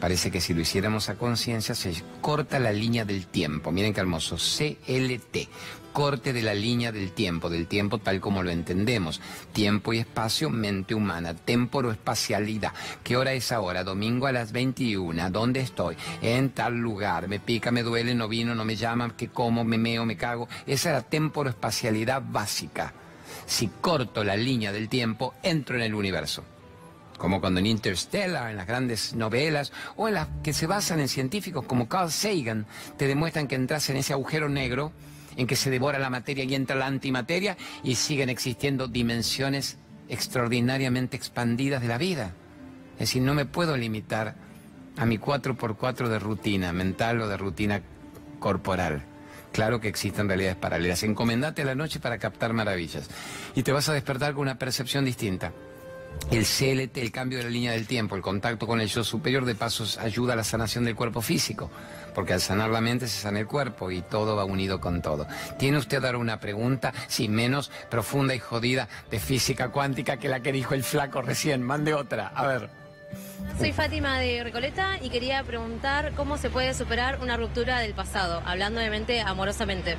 [0.00, 3.70] Parece que si lo hiciéramos a conciencia se corta la línea del tiempo.
[3.70, 4.36] Miren qué hermoso.
[4.36, 5.48] CLT.
[5.92, 9.20] Corte de la línea del tiempo, del tiempo tal como lo entendemos.
[9.52, 11.34] Tiempo y espacio, mente humana.
[11.34, 12.72] Temporo-espacialidad.
[13.02, 13.82] ¿Qué hora es ahora?
[13.82, 15.30] Domingo a las 21.
[15.30, 15.96] ¿Dónde estoy?
[16.22, 17.28] En tal lugar.
[17.28, 20.48] Me pica, me duele, no vino, no me llaman, que como, me meo, me cago.
[20.66, 22.92] Esa es la temporo-espacialidad básica.
[23.46, 26.44] Si corto la línea del tiempo, entro en el universo
[27.20, 31.08] como cuando en Interstellar, en las grandes novelas, o en las que se basan en
[31.08, 34.90] científicos como Carl Sagan, te demuestran que entras en ese agujero negro
[35.36, 41.16] en que se devora la materia y entra la antimateria y siguen existiendo dimensiones extraordinariamente
[41.16, 42.32] expandidas de la vida.
[42.94, 44.34] Es decir, no me puedo limitar
[44.96, 47.82] a mi 4x4 de rutina mental o de rutina
[48.38, 49.04] corporal.
[49.52, 51.02] Claro que existen realidades paralelas.
[51.02, 53.08] Encomendate a la noche para captar maravillas.
[53.54, 55.52] Y te vas a despertar con una percepción distinta.
[56.30, 59.44] El CLT, el cambio de la línea del tiempo, el contacto con el yo superior,
[59.44, 61.70] de pasos ayuda a la sanación del cuerpo físico,
[62.14, 65.26] porque al sanar la mente se sana el cuerpo y todo va unido con todo.
[65.58, 70.40] ¿Tiene usted ahora una pregunta, sin menos profunda y jodida, de física cuántica que la
[70.40, 71.62] que dijo el flaco recién?
[71.62, 72.70] Mande otra, a ver.
[73.58, 78.40] Soy Fátima de Recoleta y quería preguntar cómo se puede superar una ruptura del pasado,
[78.46, 79.96] hablando de mente amorosamente.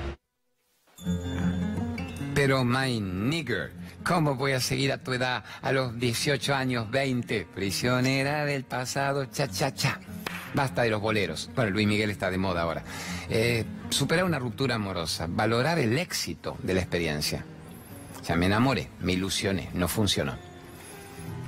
[2.33, 3.71] Pero my nigger,
[4.03, 7.47] ¿cómo voy a seguir a tu edad a los 18 años, 20?
[7.53, 9.99] Prisionera del pasado, cha, cha, cha.
[10.53, 11.49] Basta de los boleros.
[11.55, 12.83] Bueno, Luis Miguel está de moda ahora.
[13.29, 17.45] Eh, superar una ruptura amorosa, valorar el éxito de la experiencia.
[18.21, 20.35] O sea, me enamoré, me ilusioné, no funcionó.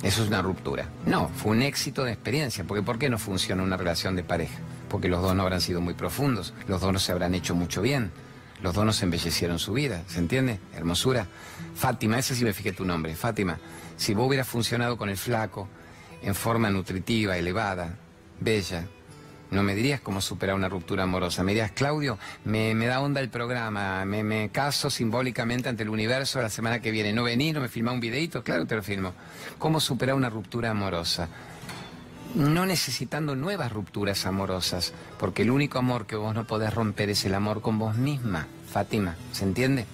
[0.02, 0.90] Eso es una ruptura.
[1.06, 4.58] No, fue un éxito de experiencia, porque ¿por qué no funciona una relación de pareja?
[4.90, 7.82] Porque los dos no habrán sido muy profundos, los dos no se habrán hecho mucho
[7.82, 8.12] bien,
[8.64, 10.60] los donos embellecieron su vida, ¿se entiende?
[10.74, 11.28] Hermosura.
[11.76, 13.58] Fátima, ese sí me fijé tu nombre, Fátima.
[13.98, 15.68] Si vos hubieras funcionado con el flaco
[16.22, 17.96] en forma nutritiva, elevada,
[18.40, 18.86] bella,
[19.52, 21.44] no me dirías cómo superar una ruptura amorosa.
[21.44, 26.42] Me dirías, Claudio, me, da onda el programa, me, me, caso simbólicamente ante el universo
[26.42, 27.14] la semana que viene.
[27.14, 28.44] ¿No venís, no me filmás un videito?
[28.44, 29.14] Claro, te lo filmo.
[29.60, 31.30] ¿Cómo superar una ruptura amorosa?
[32.36, 37.26] no necesitando nuevas rupturas amorosas, porque el único amor que vos no podés romper es
[37.26, 39.86] el amor con vos misma, Fátima, ¿se entiende?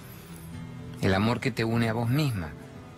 [1.02, 2.50] El amor que te une a vos misma.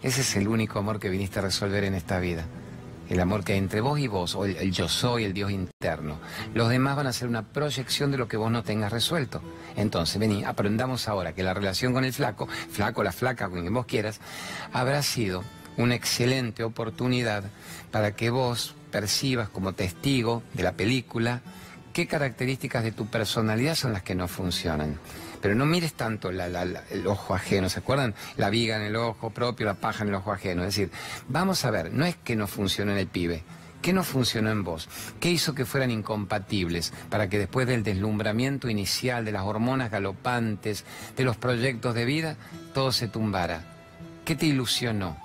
[0.02, 2.44] Ese es el único amor que viniste a resolver en esta vida.
[3.08, 6.18] El amor que hay entre vos y vos, o el, yo soy, el Dios interno.
[6.54, 9.40] Los demás van a ser una proyección de lo que vos no tengas resuelto.
[9.76, 13.74] Entonces, vení, aprendamos ahora que la relación con el flaco, flaco, la flaca, con quien
[13.74, 14.20] vos quieras,
[14.72, 15.44] habrá sido
[15.76, 17.44] una excelente oportunidad
[17.92, 21.42] para que vos percibas como testigo de la película
[21.92, 24.98] qué características de tu personalidad son las que no funcionan.
[25.42, 28.14] Pero no mires tanto el ojo ajeno, ¿se acuerdan?
[28.36, 30.62] La viga en el ojo propio, la paja en el ojo ajeno.
[30.62, 30.90] Es decir,
[31.28, 33.42] vamos a ver, no es que no funcione en el pibe,
[33.82, 34.88] ¿Qué no funcionó en vos?
[35.18, 40.84] ¿Qué hizo que fueran incompatibles para que después del deslumbramiento inicial, de las hormonas galopantes,
[41.16, 42.36] de los proyectos de vida,
[42.74, 43.64] todo se tumbara?
[44.24, 45.16] ¿Qué te ilusionó?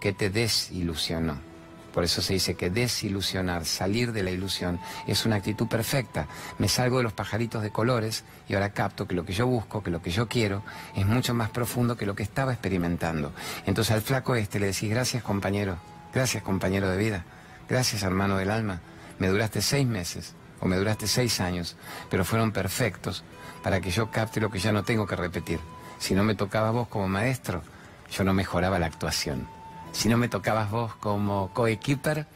[0.00, 1.55] ¿Qué te desilusionó?
[1.96, 6.26] Por eso se dice que desilusionar, salir de la ilusión, es una actitud perfecta.
[6.58, 9.82] Me salgo de los pajaritos de colores y ahora capto que lo que yo busco,
[9.82, 10.62] que lo que yo quiero,
[10.94, 13.32] es mucho más profundo que lo que estaba experimentando.
[13.64, 15.78] Entonces al flaco este le decís, gracias compañero,
[16.12, 17.24] gracias compañero de vida,
[17.66, 18.82] gracias hermano del alma.
[19.18, 21.78] Me duraste seis meses o me duraste seis años,
[22.10, 23.24] pero fueron perfectos
[23.62, 25.60] para que yo capte lo que ya no tengo que repetir.
[25.98, 27.62] Si no me tocaba vos como maestro,
[28.10, 29.55] yo no mejoraba la actuación.
[29.92, 32.26] Si no me tocabas vos como coequiper,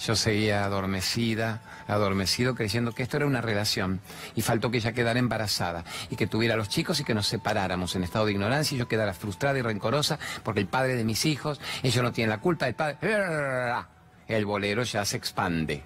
[0.00, 4.00] yo seguía adormecida, adormecido, creyendo que esto era una relación.
[4.34, 7.94] Y faltó que ella quedara embarazada y que tuviera los chicos y que nos separáramos
[7.96, 11.26] en estado de ignorancia y yo quedara frustrada y rencorosa porque el padre de mis
[11.26, 12.96] hijos, ellos no tienen la culpa del padre.
[14.26, 15.82] El bolero ya se expande.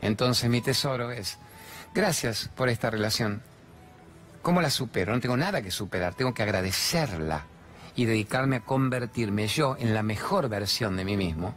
[0.00, 1.38] Entonces mi tesoro es,
[1.94, 3.42] gracias por esta relación.
[4.42, 5.12] ¿Cómo la supero?
[5.12, 7.44] No tengo nada que superar, tengo que agradecerla
[7.98, 11.56] y dedicarme a convertirme yo en la mejor versión de mí mismo,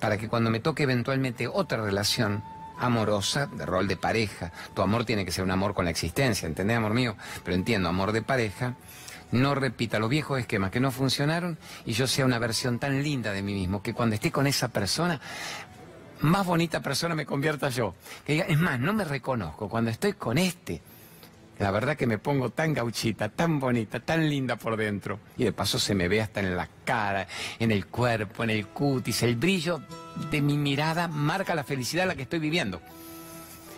[0.00, 2.42] para que cuando me toque eventualmente otra relación
[2.76, 6.48] amorosa, de rol de pareja, tu amor tiene que ser un amor con la existencia,
[6.48, 7.14] ¿entendés, amor mío?
[7.44, 8.74] Pero entiendo, amor de pareja,
[9.30, 11.56] no repita los viejos esquemas que no funcionaron
[11.86, 14.70] y yo sea una versión tan linda de mí mismo que cuando esté con esa
[14.70, 15.20] persona,
[16.22, 17.94] más bonita persona me convierta yo.
[18.26, 20.82] Que diga, es más, no me reconozco cuando estoy con este
[21.60, 25.20] la verdad que me pongo tan gauchita, tan bonita, tan linda por dentro.
[25.36, 28.66] Y de paso se me ve hasta en la cara, en el cuerpo, en el
[28.68, 29.22] cutis.
[29.22, 29.82] El brillo
[30.30, 32.80] de mi mirada marca la felicidad la que estoy viviendo.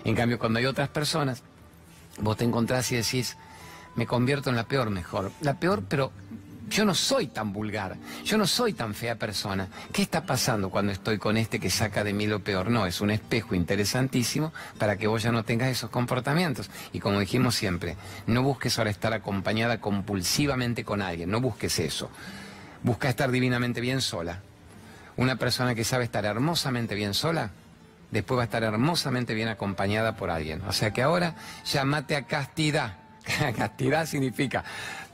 [0.05, 1.43] En cambio, cuando hay otras personas,
[2.21, 3.37] vos te encontrás y decís,
[3.97, 5.33] me convierto en la peor mejor.
[5.41, 6.13] La peor, pero
[6.73, 9.69] yo no soy tan vulgar, yo no soy tan fea persona.
[9.93, 12.71] ¿Qué está pasando cuando estoy con este que saca de mí lo peor?
[12.71, 16.71] No, es un espejo interesantísimo para que vos ya no tengas esos comportamientos.
[16.93, 22.11] Y como dijimos siempre, no busques ahora estar acompañada compulsivamente con alguien, no busques eso.
[22.83, 24.41] Busca estar divinamente bien sola.
[25.17, 27.51] Una persona que sabe estar hermosamente bien sola,
[28.11, 30.63] después va a estar hermosamente bien acompañada por alguien.
[30.63, 32.97] O sea que ahora llámate a castidad.
[33.57, 34.65] castidad significa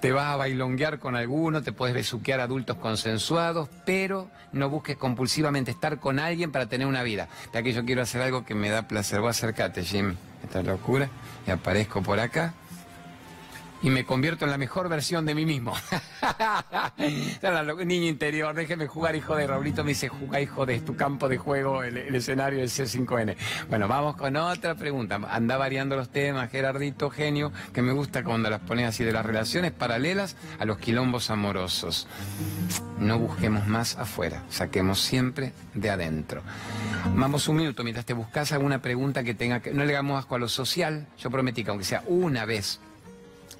[0.01, 5.71] te vas a bailonguear con alguno, te puedes besuquear adultos consensuados, pero no busques compulsivamente
[5.71, 7.29] estar con alguien para tener una vida.
[7.53, 9.21] De aquí yo quiero hacer algo que me da placer.
[9.21, 10.15] Voy a acercarte, Jim.
[10.45, 11.09] Esta locura.
[11.47, 12.55] Y aparezco por acá
[13.83, 15.75] y me convierto en la mejor versión de mí mismo.
[17.85, 19.85] Niño interior, déjeme jugar, hijo de Raulito.
[19.85, 23.37] Me dice, juega, hijo de tu campo de juego, el, escenario del C5N.
[23.69, 25.21] Bueno, vamos con otra pregunta.
[25.31, 29.25] Anda variando los temas, Gerardito, genio, que me gusta cuando las pones así de las
[29.25, 32.09] relaciones paralelas a los quilombos amorosos.
[32.99, 36.43] No busquemos más afuera, saquemos siempre de adentro.
[37.15, 39.73] Vamos un minuto mientras te buscas alguna pregunta que tenga que.
[39.73, 41.07] No le hagamos asco a lo social.
[41.19, 42.81] Yo prometí que aunque sea una vez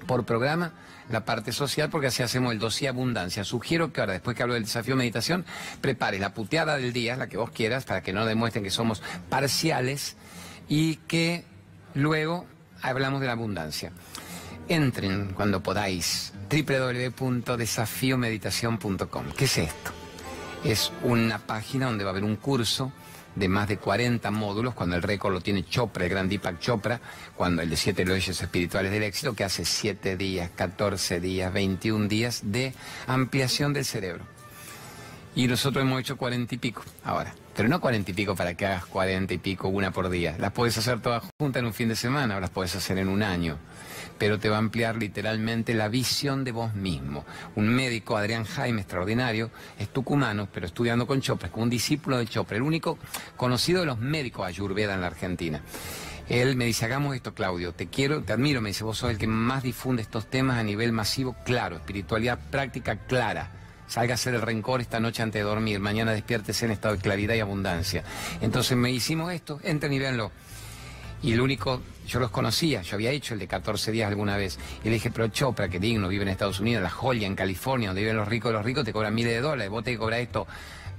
[0.09, 0.73] por programa
[1.11, 3.43] la parte social porque así hacemos el dossier abundancia.
[3.43, 5.45] Sugiero que ahora, después que hablo del desafío meditación,
[5.81, 9.03] prepare la puteada del día, la que vos quieras, para que no demuestren que somos
[9.29, 10.17] parciales
[10.67, 11.45] y que
[11.93, 12.47] luego
[12.81, 13.91] hablamos de la abundancia.
[14.67, 19.25] Entren cuando podáis www.desafiomeditación.com.
[19.37, 19.91] ¿Qué es esto?
[20.63, 22.91] Es una página donde va a haber un curso
[23.39, 26.99] de más de 40 módulos, cuando el récord lo tiene Chopra, el gran Deepak Chopra,
[27.35, 32.07] cuando el de siete leyes espirituales del éxito, que hace 7 días, 14 días, 21
[32.07, 32.73] días de
[33.07, 34.23] ampliación del cerebro.
[35.35, 37.33] Y nosotros hemos hecho 40 y pico ahora.
[37.55, 40.35] Pero no 40 y pico para que hagas 40 y pico una por día.
[40.39, 43.09] Las puedes hacer todas juntas en un fin de semana o las puedes hacer en
[43.09, 43.57] un año
[44.19, 47.25] pero te va a ampliar literalmente la visión de vos mismo.
[47.55, 52.17] Un médico, Adrián Jaime, extraordinario, es tucumano, pero estudiando con Chopra, es como un discípulo
[52.17, 52.99] de Chopra, el único
[53.37, 55.61] conocido de los médicos ayurveda en la Argentina.
[56.27, 59.17] Él me dice, hagamos esto, Claudio, te quiero, te admiro, me dice, vos sos el
[59.17, 63.51] que más difunde estos temas a nivel masivo, claro, espiritualidad práctica clara.
[63.87, 67.01] Salga a hacer el rencor esta noche antes de dormir, mañana despiértese en estado de
[67.01, 68.03] claridad y abundancia.
[68.41, 70.31] Entonces me hicimos esto, entren y véanlo.
[71.21, 74.57] Y el único, yo los conocía, yo había hecho el de 14 días alguna vez.
[74.83, 77.89] Y le dije, pero Chopra, que digno, vive en Estados Unidos, la joya en California,
[77.89, 80.47] donde viven los ricos, los ricos te cobran miles de dólares, vos te cobras esto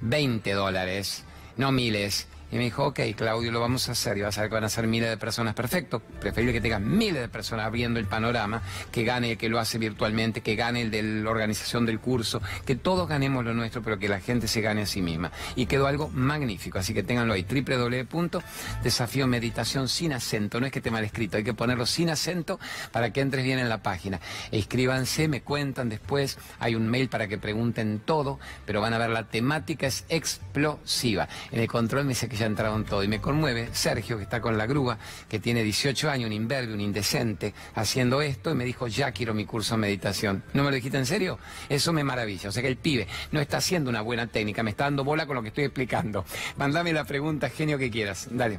[0.03, 1.25] 20 dólares,
[1.57, 2.27] no miles.
[2.53, 4.19] Y me dijo, ok, Claudio, lo vamos a hacer.
[4.19, 5.55] Y vas a ver que van a ser miles de personas.
[5.55, 6.01] Perfecto.
[6.01, 9.79] Preferible que tengas miles de personas viendo el panorama, que gane el que lo hace
[9.79, 13.99] virtualmente, que gane el de la organización del curso, que todos ganemos lo nuestro, pero
[13.99, 15.31] que la gente se gane a sí misma.
[15.55, 16.79] Y quedó algo magnífico.
[16.79, 17.47] Así que ténganlo ahí.
[17.49, 20.61] www.desafío meditación sin acento.
[20.61, 22.59] No es que esté mal escrito, hay que ponerlo sin acento
[22.91, 24.21] para que entres bien en la página.
[24.51, 26.39] Escríbanse, me cuentan después.
[26.59, 31.29] Hay un mail para que pregunten todo, pero van a ver la temática es explosiva.
[31.53, 33.05] En el control me dice que ya entrado en todo.
[33.05, 34.99] Y me conmueve Sergio, que está con la grúa,
[35.29, 39.35] que tiene 18 años, un imberbe, un indecente, haciendo esto, y me dijo, ya quiero
[39.35, 40.43] mi curso de meditación.
[40.55, 41.39] ¿No me lo dijiste en serio?
[41.69, 42.49] Eso me maravilla.
[42.49, 45.27] O sea que el pibe no está haciendo una buena técnica, me está dando bola
[45.27, 46.25] con lo que estoy explicando.
[46.57, 48.29] Mándame la pregunta, genio, que quieras.
[48.31, 48.59] Dale.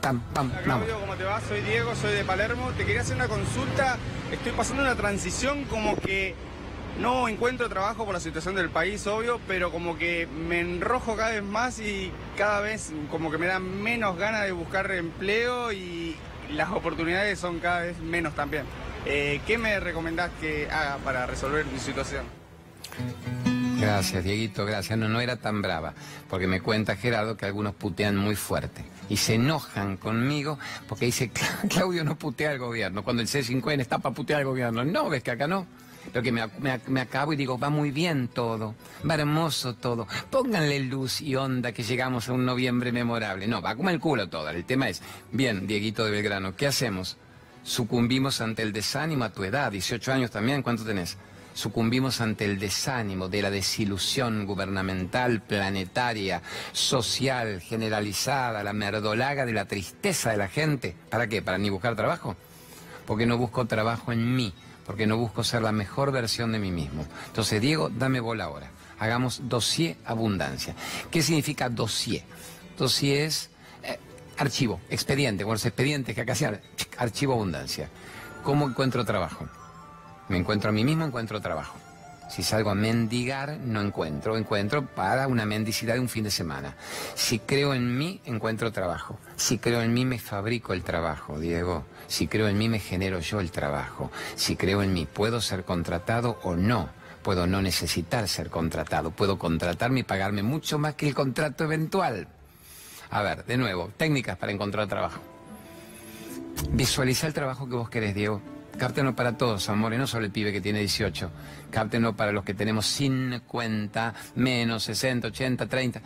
[0.00, 1.40] Pam, pam, Claudio, ¿cómo te va?
[1.42, 2.72] Soy Diego, soy de Palermo.
[2.76, 3.98] Te quería hacer una consulta.
[4.32, 6.34] Estoy pasando una transición como que
[7.00, 11.30] no encuentro trabajo por la situación del país, obvio, pero como que me enrojo cada
[11.30, 16.16] vez más y cada vez como que me da menos ganas de buscar empleo y
[16.52, 18.64] las oportunidades son cada vez menos también.
[19.06, 22.24] Eh, ¿Qué me recomendás que haga para resolver mi situación?
[23.80, 24.96] Gracias, Dieguito, gracias.
[24.96, 25.94] No, no era tan brava,
[26.30, 31.32] porque me cuenta Gerardo que algunos putean muy fuerte y se enojan conmigo porque dice,
[31.68, 34.84] Claudio no putea al gobierno, cuando el C5N está para putear al gobierno.
[34.84, 35.66] No, ves que acá no.
[36.12, 38.74] Pero que me, me- me acabo y digo, va muy bien todo,
[39.08, 40.06] va hermoso todo.
[40.30, 43.46] Pónganle luz y onda que llegamos a un noviembre memorable.
[43.46, 44.48] No, va como el culo todo.
[44.50, 47.16] El tema es, bien, Dieguito de Belgrano, ¿qué hacemos?
[47.64, 51.16] Sucumbimos ante el desánimo a tu edad, 18 años también, ¿cuánto tenés?
[51.54, 56.40] Sucumbimos ante el desánimo de la desilusión gubernamental, planetaria,
[56.72, 60.96] social, generalizada, la merdolaga de la tristeza de la gente.
[61.10, 61.42] ¿Para qué?
[61.42, 62.36] ¿Para ni buscar trabajo?
[63.06, 64.52] Porque no busco trabajo en mí,
[64.92, 67.06] porque no busco ser la mejor versión de mí mismo.
[67.28, 68.70] Entonces, Diego, dame bola ahora.
[68.98, 70.74] Hagamos dossier abundancia.
[71.10, 72.22] ¿Qué significa dossier?
[72.76, 73.48] Dossier es
[73.84, 73.98] eh,
[74.36, 76.60] archivo, expediente, con los expedientes que acá se
[76.98, 77.88] archivo abundancia.
[78.42, 79.48] ¿Cómo encuentro trabajo?
[80.28, 81.74] Me encuentro a mí mismo, encuentro trabajo.
[82.28, 84.36] Si salgo a mendigar, no encuentro.
[84.36, 86.76] Encuentro para una mendicidad de un fin de semana.
[87.14, 89.18] Si creo en mí, encuentro trabajo.
[89.36, 91.86] Si creo en mí, me fabrico el trabajo, Diego.
[92.12, 94.10] Si creo en mí, me genero yo el trabajo.
[94.34, 96.90] Si creo en mí, puedo ser contratado o no.
[97.22, 99.12] Puedo no necesitar ser contratado.
[99.12, 102.28] Puedo contratarme y pagarme mucho más que el contrato eventual.
[103.08, 105.22] A ver, de nuevo, técnicas para encontrar trabajo.
[106.72, 108.42] Visualiza el trabajo que vos querés, Diego.
[108.76, 111.30] Cáptenlo para todos, amores, no solo el pibe que tiene 18.
[111.70, 116.02] Cáptenlo para los que tenemos 50, menos 60, 80, 30.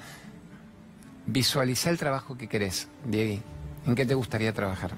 [1.27, 3.43] Visualiza el trabajo que querés, Diego.
[3.89, 4.93] ¿En qué te gustaría trabajar?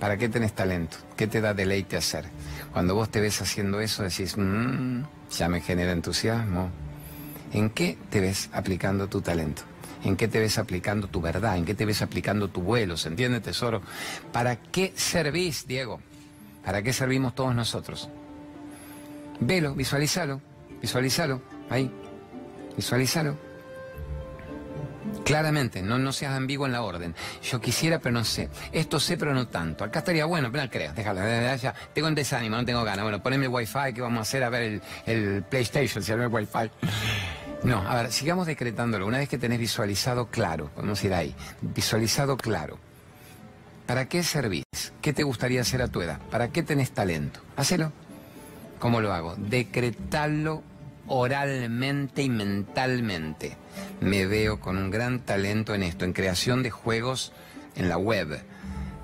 [0.00, 0.96] ¿Para qué tenés talento?
[1.16, 2.24] ¿Qué te da deleite hacer?
[2.72, 5.02] Cuando vos te ves haciendo eso, decís, "Mm,
[5.36, 6.70] ya me genera entusiasmo.
[7.52, 9.62] ¿En qué te ves aplicando tu talento?
[10.02, 11.58] ¿En qué te ves aplicando tu verdad?
[11.58, 12.96] ¿En qué te ves aplicando tu vuelo?
[12.96, 13.82] ¿Se entiende, tesoro?
[14.32, 16.00] ¿Para qué servís, Diego?
[16.64, 18.08] ¿Para qué servimos todos nosotros?
[19.40, 20.40] Velo, visualízalo,
[20.80, 21.90] visualízalo, ahí,
[22.76, 23.49] visualízalo.
[25.24, 27.14] Claramente, no, no seas ambiguo en la orden.
[27.42, 28.48] Yo quisiera, pero no sé.
[28.72, 29.84] Esto sé, pero no tanto.
[29.84, 30.92] Acá estaría bueno, pero no creo.
[30.92, 31.20] Déjalo,
[31.56, 31.74] ya.
[31.94, 33.04] Tengo un desánimo, no tengo ganas.
[33.04, 34.42] Bueno, poneme el wifi, ¿qué vamos a hacer?
[34.42, 36.70] A ver el, el PlayStation, si no hay wifi.
[37.62, 39.06] No, a ver, sigamos decretándolo.
[39.06, 42.78] Una vez que tenés visualizado claro, vamos a ir ahí, visualizado claro.
[43.86, 44.64] ¿Para qué servís?
[45.02, 46.20] ¿Qué te gustaría hacer a tu edad?
[46.30, 47.40] ¿Para qué tenés talento?
[47.56, 47.92] Hacelo.
[48.78, 49.34] ¿Cómo lo hago?
[49.36, 50.62] Decretalo
[51.10, 53.56] oralmente y mentalmente.
[54.00, 57.32] Me veo con un gran talento en esto, en creación de juegos
[57.74, 58.40] en la web.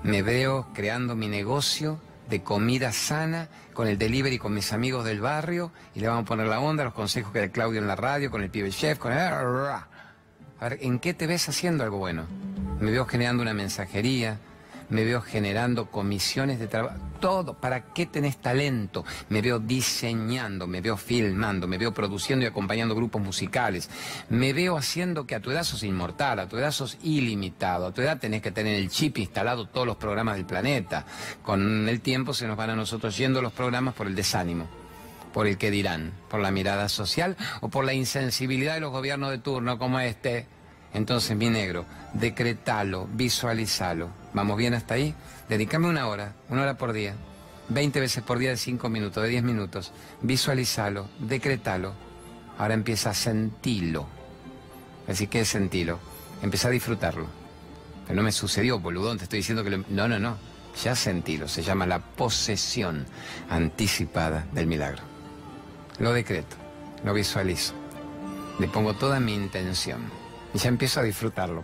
[0.03, 5.19] Me veo creando mi negocio de comida sana con el delivery con mis amigos del
[5.19, 7.95] barrio y le vamos a poner la onda, los consejos que da Claudio en la
[7.97, 9.11] radio, con el pibe chef, con...
[9.11, 9.87] A
[10.61, 12.25] ver, ¿en qué te ves haciendo algo bueno?
[12.79, 14.39] Me veo generando una mensajería,
[14.89, 17.55] me veo generando comisiones de trabajo, todo.
[17.55, 19.05] ¿Para qué tenés talento?
[19.29, 23.89] Me veo diseñando, me veo filmando, me veo produciendo y acompañando grupos musicales.
[24.29, 27.93] Me veo haciendo que a tu edad sos inmortal, a tu edad sos ilimitado, a
[27.93, 31.05] tu edad tenés que tener el chip instalado todos los programas del planeta.
[31.43, 34.67] Con el tiempo se nos van a nosotros yendo los programas por el desánimo
[35.33, 39.29] por el que dirán, por la mirada social o por la insensibilidad de los gobiernos
[39.29, 40.47] de turno como este.
[40.95, 44.09] Entonces, mi negro, decretalo, visualizalo.
[44.37, 45.15] ¿Vamos bien hasta ahí?
[45.49, 47.15] Dedícame una hora, una hora por día,
[47.69, 49.91] 20 veces por día de 5 minutos, de 10 minutos.
[50.21, 51.95] Visualizalo, decretalo.
[52.59, 54.05] Ahora empieza a sentirlo.
[55.07, 55.97] Así que es sentirlo.
[56.43, 57.25] Empieza a disfrutarlo.
[58.05, 59.83] Pero no me sucedió, boludón, te estoy diciendo que lo...
[59.89, 60.37] No, no, no.
[60.83, 61.47] Ya sentilo.
[61.47, 63.07] Se llama la posesión
[63.49, 65.01] anticipada del milagro.
[65.97, 66.57] Lo decreto,
[67.03, 67.73] lo visualizo.
[68.59, 70.11] Le pongo toda mi intención.
[70.53, 71.63] Y ya empiezo a disfrutarlo.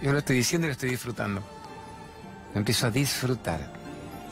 [0.00, 1.42] Yo lo estoy diciendo y lo estoy disfrutando.
[2.54, 3.60] Empiezo a disfrutar.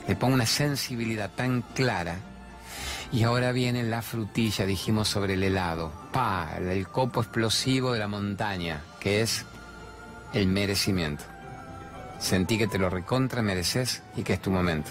[0.07, 2.17] Le pongo una sensibilidad tan clara.
[3.13, 5.93] Y ahora viene la frutilla, dijimos sobre el helado.
[6.13, 9.45] Pa, el copo explosivo de la montaña, que es
[10.35, 11.25] el merecimiento.
[12.19, 14.91] Sentí que te lo recontra mereces y que es tu momento.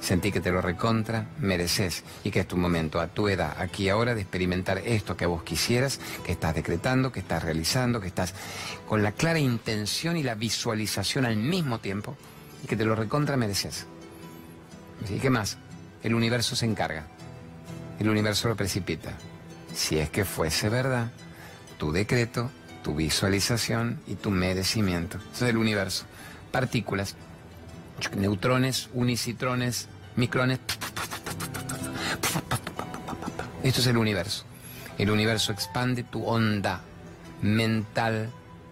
[0.00, 3.88] Sentí que te lo recontra mereces y que es tu momento a tu edad, aquí
[3.88, 8.32] ahora, de experimentar esto que vos quisieras, que estás decretando, que estás realizando, que estás
[8.86, 12.16] con la clara intención y la visualización al mismo tiempo
[12.62, 13.86] y que te lo recontra mereces.
[15.08, 15.58] ¿Y qué más?
[16.02, 17.04] El universo se encarga.
[17.98, 19.10] El universo lo precipita.
[19.74, 21.10] Si es que fuese verdad,
[21.78, 22.50] tu decreto,
[22.82, 25.18] tu visualización y tu merecimiento.
[25.34, 26.04] Eso es el universo.
[26.50, 27.16] Partículas,
[28.16, 30.60] neutrones, unicitrones, micrones.
[33.62, 34.44] Esto es el universo.
[34.98, 36.80] El universo expande tu onda
[37.42, 38.30] mental,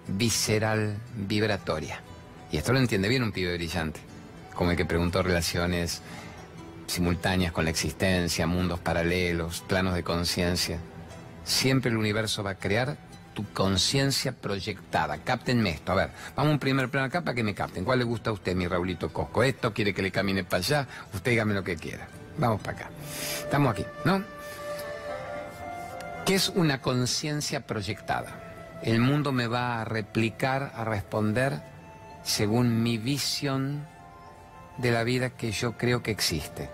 [0.09, 2.01] visceral, vibratoria.
[2.51, 4.01] Y esto lo entiende bien un pibe brillante,
[4.55, 6.03] como el que preguntó relaciones
[6.86, 10.78] simultáneas con la existencia, mundos paralelos, planos de conciencia.
[11.44, 12.97] Siempre el universo va a crear
[13.34, 15.18] tu conciencia proyectada.
[15.18, 15.92] Cáptenme esto.
[15.92, 17.84] A ver, vamos a un primer plano acá para que me capten.
[17.84, 19.42] ¿Cuál le gusta a usted, mi Raulito Cosco?
[19.42, 20.88] ¿Esto quiere que le camine para allá?
[21.12, 22.09] Usted dígame lo que quiera.
[22.38, 22.90] Vamos para acá.
[23.40, 24.22] Estamos aquí, ¿no?
[26.24, 28.80] ¿Qué es una conciencia proyectada?
[28.82, 31.61] El mundo me va a replicar, a responder
[32.27, 33.87] según mi visión
[34.79, 36.68] de la vida que yo creo que existe.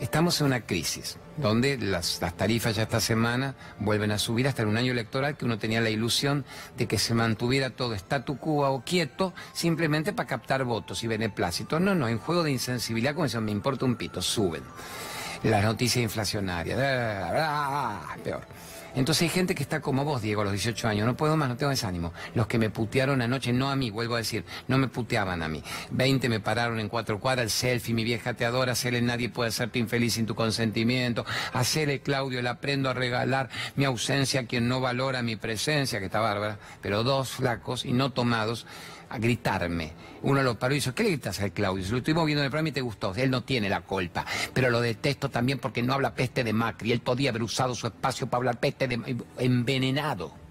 [0.00, 4.68] Estamos en una crisis donde las, tarifas ya esta semana vuelven a subir hasta en
[4.68, 6.44] un año electoral que uno tenía la ilusión
[6.76, 11.80] de que se mantuviera todo statu quo o quieto simplemente para captar votos y beneplácitos.
[11.80, 14.62] No, no, en juego de insensibilidad, como si me importa un pito, suben.
[15.42, 16.78] Las noticias inflacionarias,
[18.22, 18.46] peor.
[18.96, 21.06] Entonces hay gente que está como vos, Diego, a los 18 años.
[21.06, 22.14] No puedo más, no tengo desánimo.
[22.34, 25.48] Los que me putearon anoche, no a mí, vuelvo a decir, no me puteaban a
[25.48, 25.62] mí.
[25.90, 29.50] 20 me pararon en cuatro cuadras, el selfie, mi vieja te adora, hacerle nadie puede
[29.50, 31.26] hacerte infeliz sin tu consentimiento.
[31.52, 36.06] Hacerle, Claudio, le aprendo a regalar mi ausencia a quien no valora mi presencia, que
[36.06, 36.58] está bárbara.
[36.80, 38.66] Pero dos flacos y no tomados
[39.08, 39.92] a gritarme.
[40.22, 41.84] Uno lo paró y dijo, ¿qué le gritas al Claudio?
[41.84, 43.14] Si lo estuvimos viendo en el programa y te gustó.
[43.14, 44.24] Él no tiene la culpa.
[44.52, 46.92] Pero lo detesto también porque no habla peste de Macri.
[46.92, 50.46] Él podía haber usado su espacio para hablar peste de envenenado.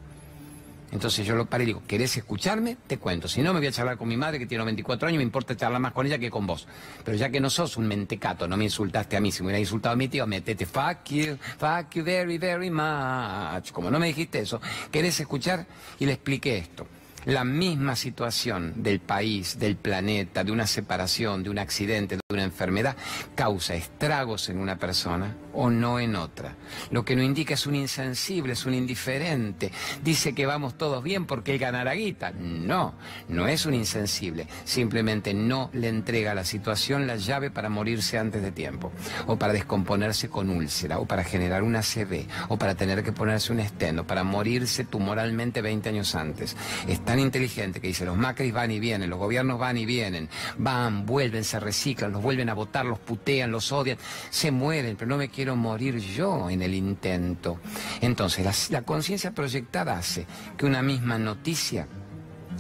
[0.92, 2.78] Entonces yo lo paré y digo, ¿querés escucharme?
[2.88, 3.28] Te cuento.
[3.28, 5.56] Si no, me voy a charlar con mi madre que tiene 94 años me importa
[5.56, 6.68] charlar más con ella que con vos.
[7.04, 9.32] Pero ya que no sos un mentecato, no me insultaste a mí.
[9.32, 13.72] Si me hubiera insultado a mi tío, metete fuck you, fuck you very, very much.
[13.74, 15.66] Como no me dijiste eso, ¿querés escuchar?
[16.00, 16.88] Y le expliqué esto
[17.26, 22.44] la misma situación del país, del planeta, de una separación, de un accidente, de una
[22.44, 22.96] enfermedad,
[23.36, 26.56] causa estragos en una persona o no en otra.
[26.92, 29.72] Lo que no indica es un insensible, es un indiferente.
[30.04, 32.32] Dice que vamos todos bien porque él ganará guita.
[32.32, 32.94] No,
[33.28, 34.48] no es un insensible.
[34.64, 38.92] Simplemente no le entrega a la situación la llave para morirse antes de tiempo,
[39.28, 43.52] o para descomponerse con úlcera, o para generar una CB, o para tener que ponerse
[43.52, 46.56] un esteno, para morirse tumoralmente 20 años antes.
[46.88, 51.06] Está inteligente que dice, los Macris van y vienen, los gobiernos van y vienen, van,
[51.06, 53.98] vuelven, se reciclan, los vuelven a votar, los putean, los odian,
[54.30, 57.60] se mueren, pero no me quiero morir yo en el intento.
[58.02, 60.26] Entonces, la conciencia proyectada hace
[60.58, 61.88] que una misma noticia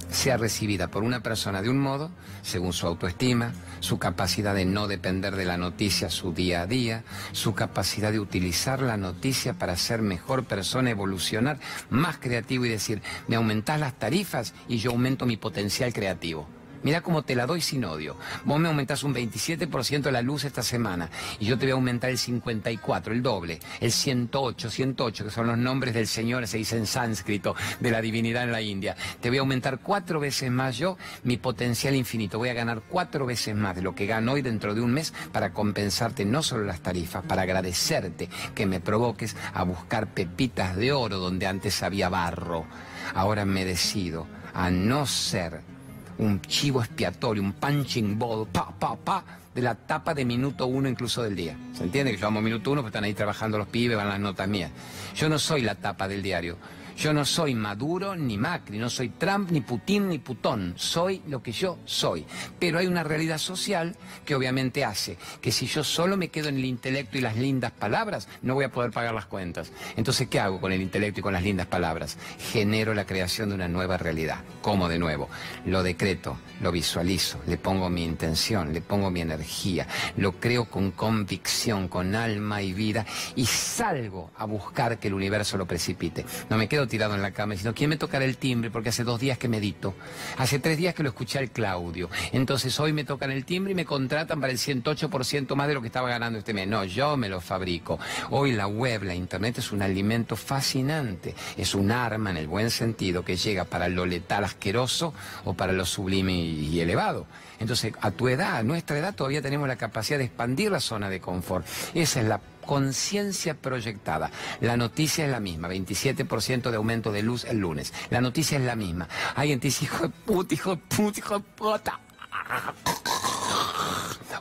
[0.09, 2.11] sea recibida por una persona de un modo,
[2.41, 7.03] según su autoestima, su capacidad de no depender de la noticia su día a día,
[7.31, 11.59] su capacidad de utilizar la noticia para ser mejor persona, evolucionar,
[11.89, 16.47] más creativo y decir, me aumentás las tarifas y yo aumento mi potencial creativo.
[16.85, 18.15] Mira cómo te la doy sin odio.
[18.43, 21.09] Vos me aumentás un 27% la luz esta semana
[21.39, 25.47] y yo te voy a aumentar el 54, el doble, el 108, 108, que son
[25.47, 28.95] los nombres del Señor, se dice en sánscrito, de la divinidad en la India.
[29.19, 32.37] Te voy a aumentar cuatro veces más yo mi potencial infinito.
[32.37, 35.11] Voy a ganar cuatro veces más de lo que gano hoy dentro de un mes
[35.31, 40.93] para compensarte no solo las tarifas, para agradecerte que me provoques a buscar pepitas de
[40.93, 42.67] oro donde antes había barro.
[43.15, 45.74] Ahora me decido a no ser
[46.17, 50.89] un chivo expiatorio, un punching ball, pa, pa, pa, de la tapa de minuto uno
[50.89, 51.57] incluso del día.
[51.73, 52.11] ¿Se entiende?
[52.11, 54.71] Que yo amo minuto uno, porque están ahí trabajando los pibes, van las notas mías.
[55.15, 56.57] Yo no soy la tapa del diario.
[56.97, 61.43] Yo no soy Maduro ni Macri, no soy Trump ni Putin ni Putón, soy lo
[61.43, 62.25] que yo soy.
[62.57, 66.55] Pero hay una realidad social que obviamente hace que si yo solo me quedo en
[66.55, 69.71] el intelecto y las lindas palabras, no voy a poder pagar las cuentas.
[69.97, 72.17] Entonces, ¿qué hago con el intelecto y con las lindas palabras?
[72.51, 74.39] Genero la creación de una nueva realidad.
[74.61, 75.29] ¿Cómo de nuevo?
[75.65, 79.87] Lo decreto, lo visualizo, le pongo mi intención, le pongo mi energía,
[80.17, 85.57] lo creo con convicción, con alma y vida y salgo a buscar que el universo
[85.57, 86.25] lo precipite.
[86.49, 88.71] No me quedo tirado en la cama diciendo, ¿quién me tocará el timbre?
[88.71, 89.93] Porque hace dos días que medito.
[90.37, 92.09] Hace tres días que lo escuché al Claudio.
[92.31, 95.81] Entonces hoy me tocan el timbre y me contratan para el 108% más de lo
[95.81, 96.67] que estaba ganando este mes.
[96.67, 97.99] No, yo me lo fabrico.
[98.29, 101.35] Hoy la web, la internet es un alimento fascinante.
[101.57, 105.13] Es un arma en el buen sentido que llega para lo letal asqueroso
[105.43, 107.27] o para lo sublime y elevado.
[107.59, 111.09] Entonces, a tu edad, a nuestra edad, todavía tenemos la capacidad de expandir la zona
[111.09, 111.65] de confort.
[111.93, 114.31] Esa es la conciencia proyectada.
[114.61, 117.93] La noticia es la misma, 27% de aumento de luz el lunes.
[118.09, 119.07] La noticia es la misma.
[119.35, 121.99] Alguien te dice, hijo de puta, hijo de puta, hijo de puta.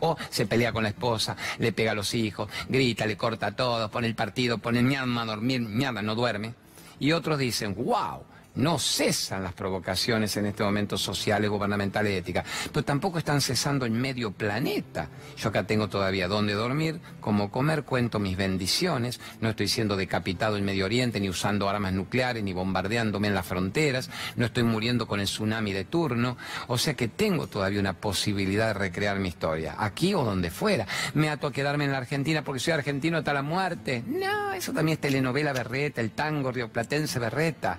[0.00, 3.90] O se pelea con la esposa, le pega a los hijos, grita, le corta todo,
[3.90, 6.54] pone el partido, pone mierda a dormir, no duerme.
[6.98, 8.24] Y otros dicen, wow,
[8.56, 13.86] no cesan las provocaciones en este momento sociales, gubernamentales y éticas, pero tampoco están cesando
[13.86, 15.08] en medio planeta.
[15.36, 20.56] Yo acá tengo todavía dónde dormir, cómo comer, cuento mis bendiciones, no estoy siendo decapitado
[20.56, 25.06] en Medio Oriente, ni usando armas nucleares, ni bombardeándome en las fronteras, no estoy muriendo
[25.06, 26.36] con el tsunami de turno,
[26.68, 30.86] o sea que tengo todavía una posibilidad de recrear mi historia, aquí o donde fuera.
[31.14, 34.02] Me ato a quedarme en la Argentina porque soy argentino hasta la muerte.
[34.06, 37.78] No, eso también es telenovela berreta, el tango rioplatense berreta.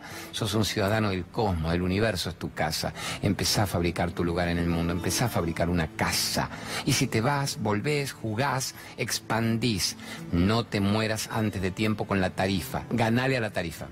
[0.56, 2.94] Un ciudadano del cosmos, del universo es tu casa.
[3.22, 6.50] Empezá a fabricar tu lugar en el mundo, empezá a fabricar una casa.
[6.86, 9.96] Y si te vas, volvés, jugás, expandís.
[10.32, 12.84] No te mueras antes de tiempo con la tarifa.
[12.90, 13.88] Ganale a la tarifa.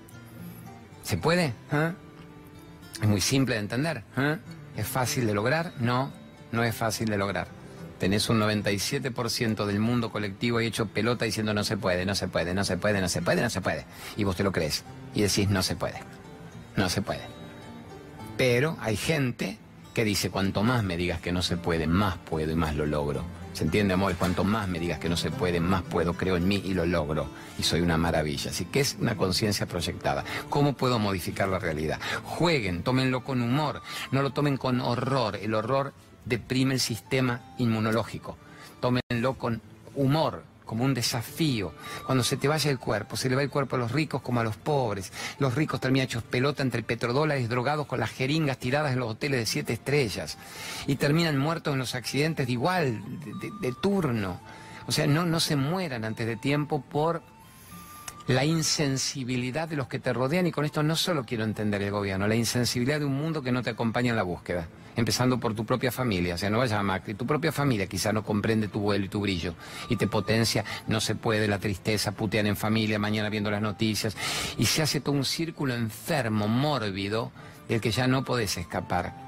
[1.03, 1.53] ¿Se puede?
[1.71, 1.93] ¿Ah?
[3.01, 4.03] Es muy simple de entender.
[4.15, 4.37] ¿Ah?
[4.77, 5.73] ¿Es fácil de lograr?
[5.79, 6.11] No,
[6.51, 7.47] no es fácil de lograr.
[7.99, 12.27] Tenés un 97% del mundo colectivo ahí hecho pelota diciendo no se puede, no se
[12.27, 13.85] puede, no se puede, no se puede, no se puede.
[14.17, 14.83] Y vos te lo crees.
[15.13, 15.99] Y decís no se puede.
[16.75, 17.21] No se puede.
[18.37, 19.57] Pero hay gente
[19.93, 22.85] que dice cuanto más me digas que no se puede, más puedo y más lo
[22.85, 23.23] logro.
[23.53, 24.15] ¿Se entiende, amor?
[24.15, 26.87] Cuanto más me digas que no se puede, más puedo, creo en mí y lo
[26.87, 27.27] logro.
[27.59, 28.49] Y soy una maravilla.
[28.49, 30.23] Así que es una conciencia proyectada.
[30.49, 31.99] ¿Cómo puedo modificar la realidad?
[32.23, 35.35] Jueguen, tómenlo con humor, no lo tomen con horror.
[35.35, 35.93] El horror
[36.25, 38.37] deprime el sistema inmunológico.
[38.79, 39.61] Tómenlo con
[39.93, 41.73] humor, como un desafío.
[42.05, 44.39] Cuando se te vaya el cuerpo, se le va el cuerpo a los ricos como
[44.39, 45.11] a los pobres.
[45.39, 49.39] Los ricos terminan hechos pelota entre petrodólares drogados con las jeringas tiradas en los hoteles
[49.39, 50.37] de siete estrellas.
[50.87, 53.01] Y terminan muertos en los accidentes de igual,
[53.61, 54.39] de, turno.
[54.87, 57.21] O sea, no, no se mueran antes de tiempo por
[58.27, 60.47] la insensibilidad de los que te rodean.
[60.47, 63.51] Y con esto no solo quiero entender el gobierno, la insensibilidad de un mundo que
[63.51, 66.79] no te acompaña en la búsqueda empezando por tu propia familia, o sea, no vayas
[66.79, 69.55] a Macri, tu propia familia quizá no comprende tu vuelo y tu brillo
[69.89, 74.15] y te potencia, no se puede, la tristeza, putean en familia, mañana viendo las noticias,
[74.57, 77.31] y se hace todo un círculo enfermo, mórbido,
[77.67, 79.23] del que ya no podés escapar.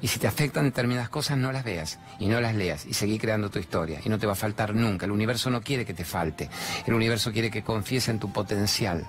[0.00, 3.18] Y si te afectan determinadas cosas, no las veas y no las leas y seguí
[3.18, 4.00] creando tu historia.
[4.04, 5.06] Y no te va a faltar nunca.
[5.06, 6.48] El universo no quiere que te falte.
[6.86, 9.06] El universo quiere que confíes en tu potencial.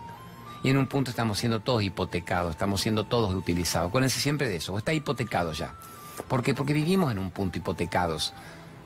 [0.63, 3.89] Y en un punto estamos siendo todos hipotecados, estamos siendo todos utilizados.
[3.89, 5.73] Acuérdense siempre de eso, o está hipotecado ya.
[6.27, 6.53] ¿Por qué?
[6.53, 8.33] Porque vivimos en un punto hipotecados.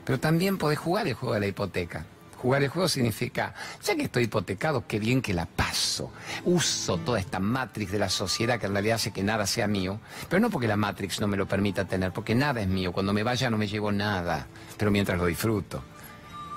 [0.04, 2.06] Pero también podés jugar el juego de la hipoteca.
[2.36, 6.12] Jugar el juego significa, ya que estoy hipotecado, qué bien que la paso.
[6.44, 9.98] Uso toda esta matrix de la sociedad que en realidad hace que nada sea mío,
[10.28, 12.92] pero no porque la matrix no me lo permita tener, porque nada es mío.
[12.92, 15.82] Cuando me vaya no me llevo nada, pero mientras lo disfruto.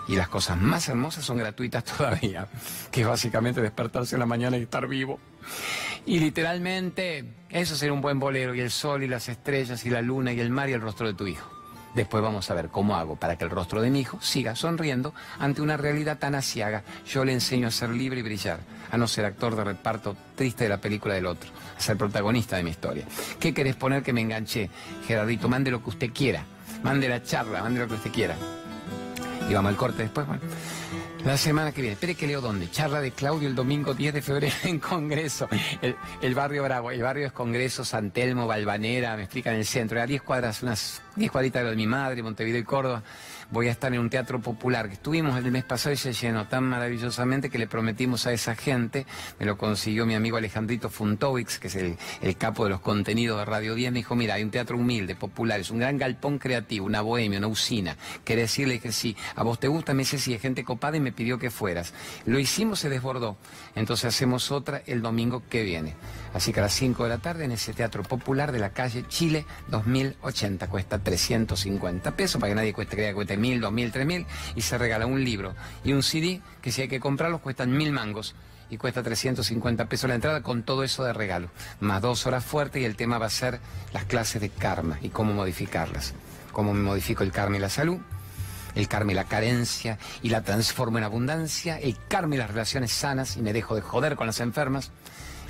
[0.09, 2.47] Y las cosas más hermosas son gratuitas todavía,
[2.91, 5.19] que es básicamente despertarse en la mañana y estar vivo.
[6.05, 10.01] Y literalmente, eso sería un buen bolero, y el sol y las estrellas y la
[10.01, 11.57] luna y el mar y el rostro de tu hijo.
[11.97, 15.15] Después vamos a ver cómo hago para que el rostro de mi hijo siga sonriendo
[15.39, 16.83] ante una realidad tan asiaga.
[17.07, 18.59] Yo le enseño a ser libre y brillar,
[18.91, 22.55] a no ser actor de reparto triste de la película del otro, a ser protagonista
[22.55, 23.05] de mi historia.
[23.39, 24.69] ¿Qué querés poner que me enganché?
[25.07, 26.45] Gerardito, mande lo que usted quiera,
[26.83, 28.35] mande la charla, mande lo que usted quiera.
[29.49, 30.43] Y vamos al corte después, bueno.
[31.27, 31.95] La semana que viene.
[31.95, 32.71] Espere que leo dónde.
[32.71, 35.49] Charla de Claudio el domingo 10 de febrero en Congreso.
[36.21, 36.89] El, barrio Bravo.
[36.89, 40.01] El barrio es Congreso, San Telmo, Valvanera, me explican el centro.
[40.01, 43.03] A 10 cuadras, unas 10 cuadritas de mi madre, Montevideo y Córdoba
[43.49, 46.47] voy a estar en un teatro popular que estuvimos el mes pasado y se llenó
[46.47, 49.05] tan maravillosamente que le prometimos a esa gente,
[49.39, 51.97] me lo consiguió mi amigo Alejandrito Funtovix, que es el,
[52.37, 55.59] capo de los contenidos de Radio 10, me dijo, mira, hay un teatro humilde, popular,
[55.59, 57.97] es un gran galpón creativo, una bohemia, una usina.
[58.23, 60.99] Quería decirle que sí, a vos te gusta, me dice sí, es gente copada y
[60.99, 61.93] me pidió que fueras.
[62.25, 63.37] Lo hicimos, se desbordó.
[63.77, 65.93] Entonces hacemos otra el domingo que viene.
[66.33, 69.05] Así que a las 5 de la tarde en ese teatro popular de la calle
[69.07, 73.91] Chile 2080 cuesta 350 pesos para que nadie cueste, crea que cueste mil, dos mil,
[73.91, 74.25] tres mil
[74.55, 75.53] y se regala un libro
[75.83, 78.35] y un CD que si hay que comprarlos cuestan mil mangos
[78.69, 81.49] y cuesta 350 pesos la entrada con todo eso de regalo,
[81.79, 83.59] más dos horas fuertes y el tema va a ser
[83.93, 86.13] las clases de karma y cómo modificarlas,
[86.51, 87.99] cómo me modifico el karma y la salud,
[88.77, 92.91] el karma y la carencia y la transformo en abundancia, el karma y las relaciones
[92.91, 94.91] sanas y me dejo de joder con las enfermas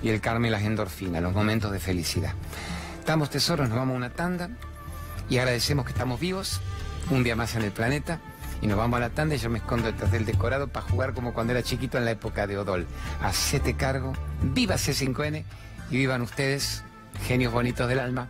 [0.02, 2.34] y el karma y las endorfinas, los momentos de felicidad.
[3.00, 4.50] Estamos tesoros, nos vamos a una tanda
[5.30, 6.62] y agradecemos que estamos vivos
[7.10, 8.22] un día más en el planeta
[8.62, 11.14] y nos vamos a la tanda y yo me escondo detrás del decorado para jugar
[11.14, 12.88] como cuando era chiquito en la época de Odol.
[13.22, 15.44] Hacete cargo, viva C5N
[15.92, 16.84] y vivan ustedes,
[17.28, 18.30] genios bonitos del alma.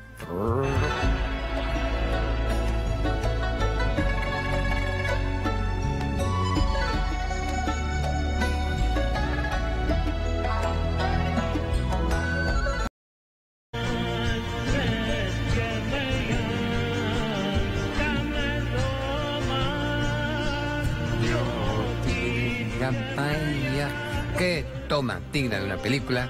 [25.31, 26.29] Digna de una película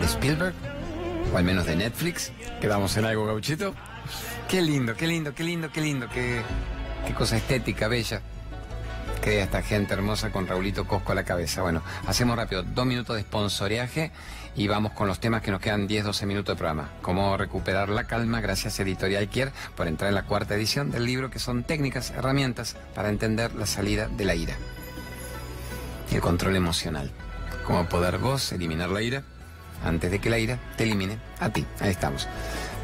[0.00, 0.54] de Spielberg,
[1.32, 2.32] o al menos de Netflix.
[2.60, 3.74] Quedamos en algo, gauchito.
[4.48, 6.40] Qué lindo, qué lindo, qué lindo, qué lindo, qué,
[7.06, 8.20] qué cosa estética, bella.
[9.20, 11.62] Crea esta gente hermosa con Raulito Cosco a la cabeza.
[11.62, 14.12] Bueno, hacemos rápido, dos minutos de sponsoreaje
[14.54, 16.90] y vamos con los temas que nos quedan 10, 12 minutos de programa.
[17.02, 21.04] Cómo recuperar la calma, gracias a Editorial Kier por entrar en la cuarta edición del
[21.04, 24.56] libro que son técnicas, herramientas para entender la salida de la ira
[26.12, 27.10] el control emocional
[27.66, 29.22] cómo poder vos eliminar la ira
[29.84, 31.66] antes de que la ira te elimine a ti.
[31.80, 32.28] Ahí estamos.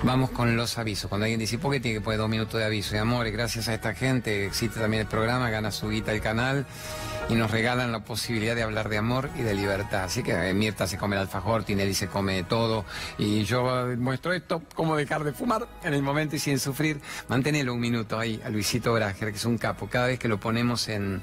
[0.05, 1.09] Vamos con los avisos.
[1.09, 2.97] Cuando alguien dice, ¿por qué tiene que poner dos minutos de aviso?
[2.97, 6.67] Y amor, gracias a esta gente existe también el programa, gana su guita el canal
[7.29, 10.03] y nos regalan la posibilidad de hablar de amor y de libertad.
[10.03, 12.85] Así que eh, Mirta se come el alfajor, Tinelli se come todo
[13.17, 17.01] y yo muestro esto, cómo dejar de fumar en el momento y sin sufrir.
[17.29, 19.87] Manténelo un minuto ahí a Luisito Brager, que es un capo.
[19.89, 21.23] Cada vez que lo ponemos en,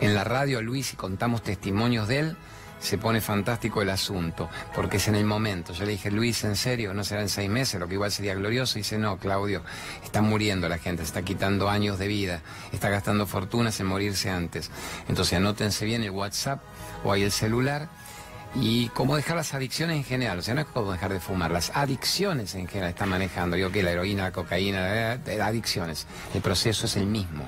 [0.00, 2.36] en la radio Luis y contamos testimonios de él,
[2.84, 5.72] se pone fantástico el asunto, porque es en el momento.
[5.72, 6.92] Yo le dije, Luis, ¿en serio?
[6.92, 7.80] ¿No será en seis meses?
[7.80, 8.78] Lo que igual sería glorioso.
[8.78, 9.62] Y dice, no, Claudio,
[10.04, 14.28] está muriendo la gente, se está quitando años de vida, está gastando fortunas en morirse
[14.28, 14.70] antes.
[15.08, 16.60] Entonces anótense bien el WhatsApp
[17.04, 17.88] o ahí el celular.
[18.54, 21.50] Y cómo dejar las adicciones en general, o sea, no es como dejar de fumar,
[21.50, 23.56] las adicciones en general están manejando.
[23.56, 25.12] Yo que la heroína, la cocaína,
[25.42, 26.06] adicciones.
[26.34, 27.44] El proceso es el mismo.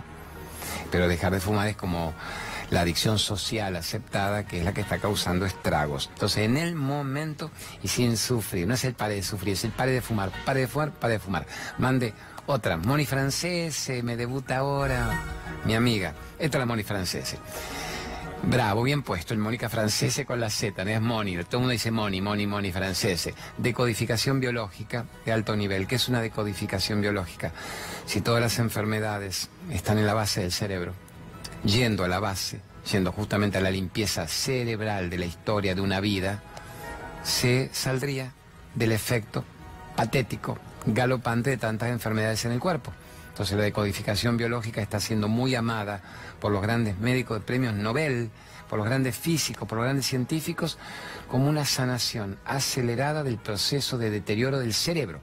[0.90, 2.14] Pero dejar de fumar es como
[2.70, 6.10] la adicción social aceptada, que es la que está causando estragos.
[6.12, 7.50] Entonces, en el momento
[7.82, 10.60] y sin sufrir, no es el pare de sufrir, es el pare de fumar, pare
[10.60, 11.46] de fumar, pare de fumar.
[11.78, 12.12] Mande
[12.46, 15.24] otra, Moni Francese, me debuta ahora,
[15.64, 16.14] mi amiga.
[16.38, 17.38] Esta es la Moni Francese.
[18.42, 21.72] Bravo, bien puesto, el Mónica Francese con la Z, no es Moni, todo el mundo
[21.72, 23.34] dice Moni, Moni, Moni Francese.
[23.58, 25.88] Decodificación biológica de alto nivel.
[25.88, 27.52] ¿Qué es una decodificación biológica?
[28.04, 30.94] Si todas las enfermedades están en la base del cerebro,
[31.64, 36.00] yendo a la base, yendo justamente a la limpieza cerebral de la historia de una
[36.00, 36.42] vida,
[37.22, 38.32] se saldría
[38.74, 39.44] del efecto
[39.96, 42.92] patético, galopante de tantas enfermedades en el cuerpo.
[43.28, 46.00] Entonces la decodificación biológica está siendo muy amada
[46.40, 48.30] por los grandes médicos de premios Nobel,
[48.68, 50.78] por los grandes físicos, por los grandes científicos,
[51.28, 55.20] como una sanación acelerada del proceso de deterioro del cerebro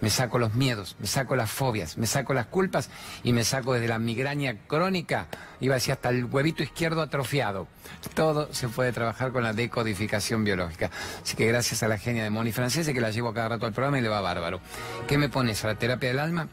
[0.00, 2.90] me saco los miedos, me saco las fobias, me saco las culpas
[3.22, 5.26] y me saco desde la migraña crónica,
[5.60, 7.68] iba a decir hasta el huevito izquierdo atrofiado.
[8.14, 10.90] Todo se puede trabajar con la decodificación biológica.
[11.22, 13.72] Así que gracias a la genia de Moni Francese que la llevo cada rato al
[13.72, 14.60] programa y le va bárbaro.
[15.06, 16.48] ¿Qué me pones a la terapia del alma?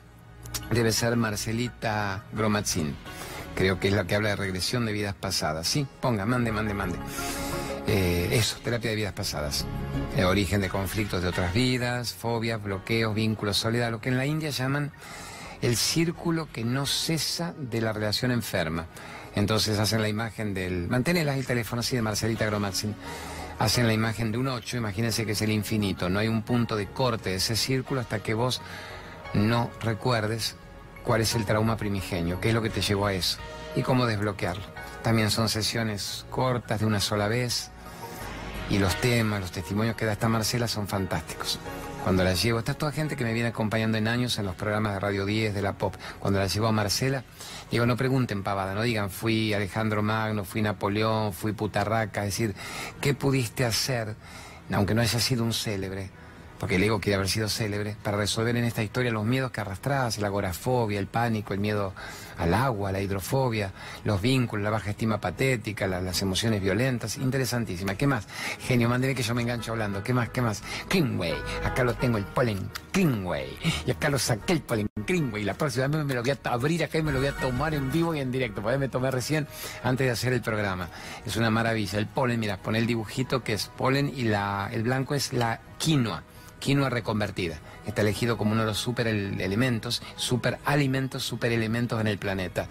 [0.71, 2.95] Debe ser Marcelita Gromatzin.
[3.55, 5.67] Creo que es la que habla de regresión de vidas pasadas.
[5.67, 6.97] Sí, ponga, mande, mande, mande.
[7.87, 9.65] Eh, eso, terapia de vidas pasadas.
[10.17, 14.25] El origen de conflictos de otras vidas, fobias, bloqueos, vínculos, soledad, lo que en la
[14.25, 14.91] India llaman
[15.61, 18.87] el círculo que no cesa de la relación enferma.
[19.35, 20.87] Entonces hacen la imagen del...
[20.87, 22.95] Manténela el teléfono así de Marcelita Gromatzin.
[23.59, 26.09] Hacen la imagen de un 8, imagínense que es el infinito.
[26.09, 28.61] No hay un punto de corte de ese círculo hasta que vos
[29.33, 30.55] no recuerdes
[31.03, 33.37] cuál es el trauma primigenio, qué es lo que te llevó a eso
[33.75, 34.63] y cómo desbloquearlo.
[35.03, 37.71] También son sesiones cortas de una sola vez,
[38.69, 41.59] y los temas, los testimonios que da esta Marcela son fantásticos.
[42.03, 44.93] Cuando la llevo, está toda gente que me viene acompañando en años en los programas
[44.93, 45.95] de Radio 10, de la Pop.
[46.19, 47.23] Cuando la llevo a Marcela,
[47.69, 52.55] digo, no pregunten pavada, no digan, fui Alejandro Magno, fui Napoleón, fui Putarraca, es decir,
[53.01, 54.15] ¿qué pudiste hacer,
[54.71, 56.09] aunque no haya sido un célebre?
[56.59, 59.61] Porque el ego quiere haber sido célebre, para resolver en esta historia los miedos que
[59.61, 61.93] arrastrás, la agorafobia, el pánico, el miedo
[62.37, 63.71] al agua, la hidrofobia,
[64.03, 67.95] los vínculos, la baja estima patética, las emociones violentas, interesantísima.
[67.95, 68.27] ¿Qué más?
[68.59, 70.03] Genio, mándeme que yo me engancho hablando.
[70.03, 70.29] ¿Qué más?
[70.29, 70.61] ¿Qué más?
[70.89, 75.53] Greenway, acá lo tengo el polen Greenway, y acá lo saqué el polen Greenway, la
[75.53, 77.91] próxima vez me lo voy a abrir acá y me lo voy a tomar en
[77.91, 79.47] vivo y en directo, porque me tomé recién
[79.83, 80.89] antes de hacer el programa.
[81.25, 81.99] Es una maravilla.
[81.99, 85.61] El polen, mira, pone el dibujito que es polen y la, el blanco es la
[85.77, 86.23] quinoa
[86.59, 87.59] quinoa reconvertida.
[87.85, 92.67] Está elegido como uno de los super elementos, super alimentos, super elementos en el planeta.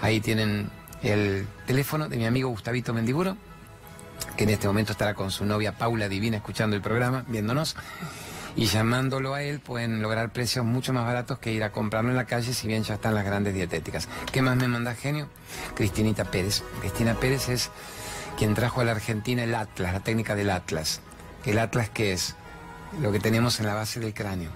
[0.00, 0.70] Ahí tienen
[1.02, 3.36] el teléfono de mi amigo Gustavito Mendiguro,
[4.36, 7.76] que en este momento estará con su novia Paula Divina escuchando el programa, viéndonos.
[8.56, 12.16] Y llamándolo a él pueden lograr precios mucho más baratos que ir a comprarlo en
[12.16, 14.08] la calle, si bien ya están las grandes dietéticas.
[14.32, 15.28] ¿Qué más me manda genio?
[15.74, 16.62] Cristinita Pérez.
[16.80, 17.70] Cristina Pérez es
[18.38, 21.02] quien trajo a la Argentina el Atlas, la técnica del Atlas.
[21.44, 22.34] ¿El Atlas qué es?
[23.00, 24.50] Lo que tenemos en la base del cráneo.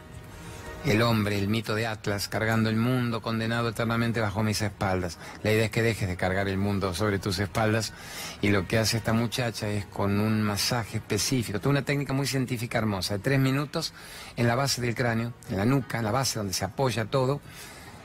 [0.84, 5.18] El hombre, el mito de Atlas, cargando el mundo, condenado eternamente bajo mis espaldas.
[5.42, 7.92] La idea es que dejes de cargar el mundo sobre tus espaldas
[8.40, 12.26] y lo que hace esta muchacha es con un masaje específico, toda una técnica muy
[12.26, 13.92] científica hermosa, de tres minutos
[14.36, 17.42] en la base del cráneo, en la nuca, en la base donde se apoya todo,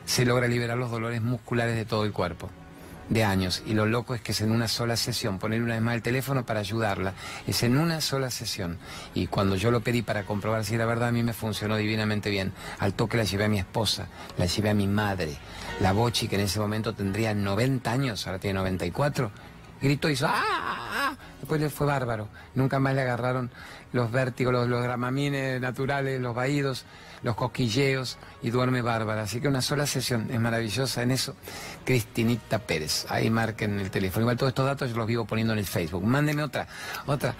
[0.05, 2.49] se logra liberar los dolores musculares de todo el cuerpo
[3.09, 5.81] de años y lo loco es que es en una sola sesión, poner una vez
[5.81, 7.13] más el teléfono para ayudarla,
[7.47, 8.77] es en una sola sesión.
[9.13, 12.29] Y cuando yo lo pedí para comprobar si era verdad, a mí me funcionó divinamente
[12.29, 12.53] bien.
[12.79, 15.37] Al toque la llevé a mi esposa, la llevé a mi madre,
[15.81, 19.31] la Bochi, que en ese momento tendría 90 años, ahora tiene 94,
[19.81, 21.15] gritó y hizo ¡ah!
[21.39, 22.27] Después le fue bárbaro.
[22.55, 23.51] Nunca más le agarraron
[23.93, 26.85] los vértigos, los, los gramamines naturales, los vaídos,
[27.25, 29.23] los cosquilleos y duerme bárbara.
[29.23, 31.35] Así que una sola sesión es maravillosa en eso.
[31.83, 33.07] Cristinita Pérez.
[33.09, 34.21] Ahí marquen el teléfono.
[34.25, 36.03] Igual todos estos datos yo los vivo poniendo en el Facebook.
[36.03, 36.67] Mándenme otra.
[37.07, 37.35] Otra.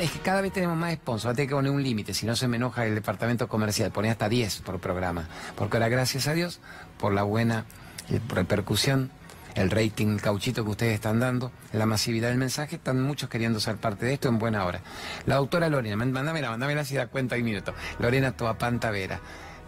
[0.00, 1.36] Es que cada vez tenemos más sponsors.
[1.36, 2.14] Tengo que poner un límite.
[2.14, 3.92] Si no se me enoja el departamento comercial.
[3.92, 5.28] Pone hasta 10 por programa.
[5.56, 6.60] Porque ahora, gracias a Dios,
[6.98, 7.66] por la buena
[8.08, 9.10] eh, repercusión
[9.58, 13.58] el rating, el cauchito que ustedes están dando, la masividad del mensaje, están muchos queriendo
[13.58, 14.80] ser parte de esto en buena hora.
[15.26, 17.74] La doctora Lorena, mándamela, mándamela si da cuenta y minuto.
[17.98, 19.20] Lorena Toapanta Vera.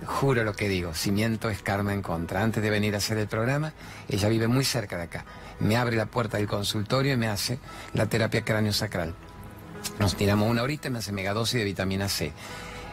[0.07, 2.43] Juro lo que digo, si miento es karma en contra.
[2.43, 3.75] Antes de venir a hacer el programa,
[4.09, 5.25] ella vive muy cerca de acá.
[5.59, 7.59] Me abre la puerta del consultorio y me hace
[7.93, 9.15] la terapia cráneo sacral.
[9.99, 12.33] Nos tiramos una horita y me hace megadosis de vitamina C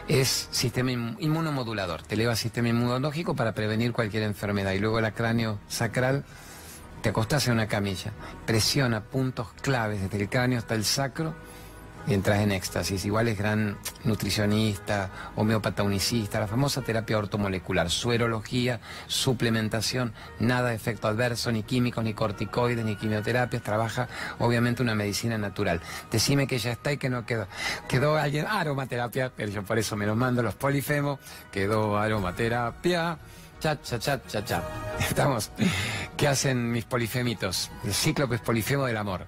[0.08, 4.72] es sistema inmunomodulador, te eleva el sistema inmunológico para prevenir cualquier enfermedad.
[4.72, 6.24] Y luego la cráneo sacral
[7.02, 8.12] te acostás en una camilla,
[8.46, 11.34] presiona puntos claves desde el cráneo hasta el sacro
[12.08, 13.04] y entras en éxtasis.
[13.04, 21.06] Igual es gran nutricionista, homeopata unicista, la famosa terapia ortomolecular, suerología, suplementación, nada de efecto
[21.06, 25.80] adverso, ni químicos, ni corticoides, ni quimioterapias, trabaja obviamente una medicina natural.
[26.10, 27.46] Decime que ya está y que no quedó.
[27.88, 31.20] Quedó alguien, aromaterapia, pero yo por eso me los mando los polifemos,
[31.52, 33.18] quedó aromaterapia.
[33.60, 34.62] Cha, cha, cha, cha, cha.
[35.00, 35.50] Estamos.
[36.16, 37.70] ¿Qué hacen mis polifemitos?
[37.84, 39.26] El cíclopes polifemo del amor.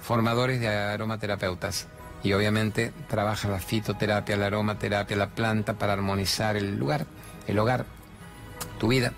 [0.00, 1.86] Formadores de aromaterapeutas.
[2.22, 7.06] Y obviamente trabajan la fitoterapia, la aromaterapia, la planta para armonizar el lugar,
[7.46, 7.84] el hogar,
[8.80, 9.12] tu vida.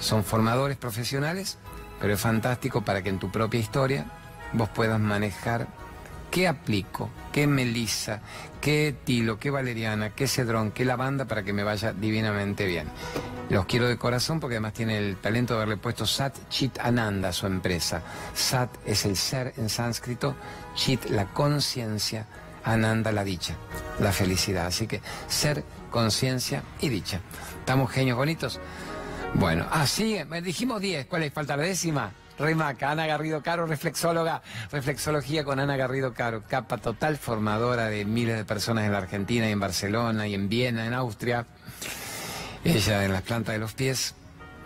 [0.00, 1.58] Son formadores profesionales,
[2.00, 4.06] pero es fantástico para que en tu propia historia
[4.54, 5.68] vos puedas manejar
[6.30, 8.20] qué aplico, qué melisa,
[8.60, 12.88] qué tilo, qué valeriana, qué cedrón, qué lavanda para que me vaya divinamente bien.
[13.48, 17.28] Los quiero de corazón porque además tiene el talento de haberle puesto Sat Chit Ananda
[17.28, 18.02] a su empresa.
[18.34, 20.34] Sat es el ser en sánscrito,
[20.74, 22.26] Chit la conciencia,
[22.64, 23.54] Ananda la dicha,
[24.00, 24.66] la felicidad.
[24.66, 27.20] Así que ser, conciencia y dicha.
[27.60, 28.60] ¿Estamos genios bonitos?
[29.34, 31.32] Bueno, así, ah, dijimos 10, ¿cuál es?
[31.32, 32.12] ¿Falta la décima?
[32.38, 38.36] Remaca, Ana Garrido Caro, reflexóloga, reflexología con Ana Garrido Caro, capa total formadora de miles
[38.36, 41.46] de personas en la Argentina y en Barcelona y en Viena, en Austria.
[42.64, 44.14] Ella en las plantas de los pies,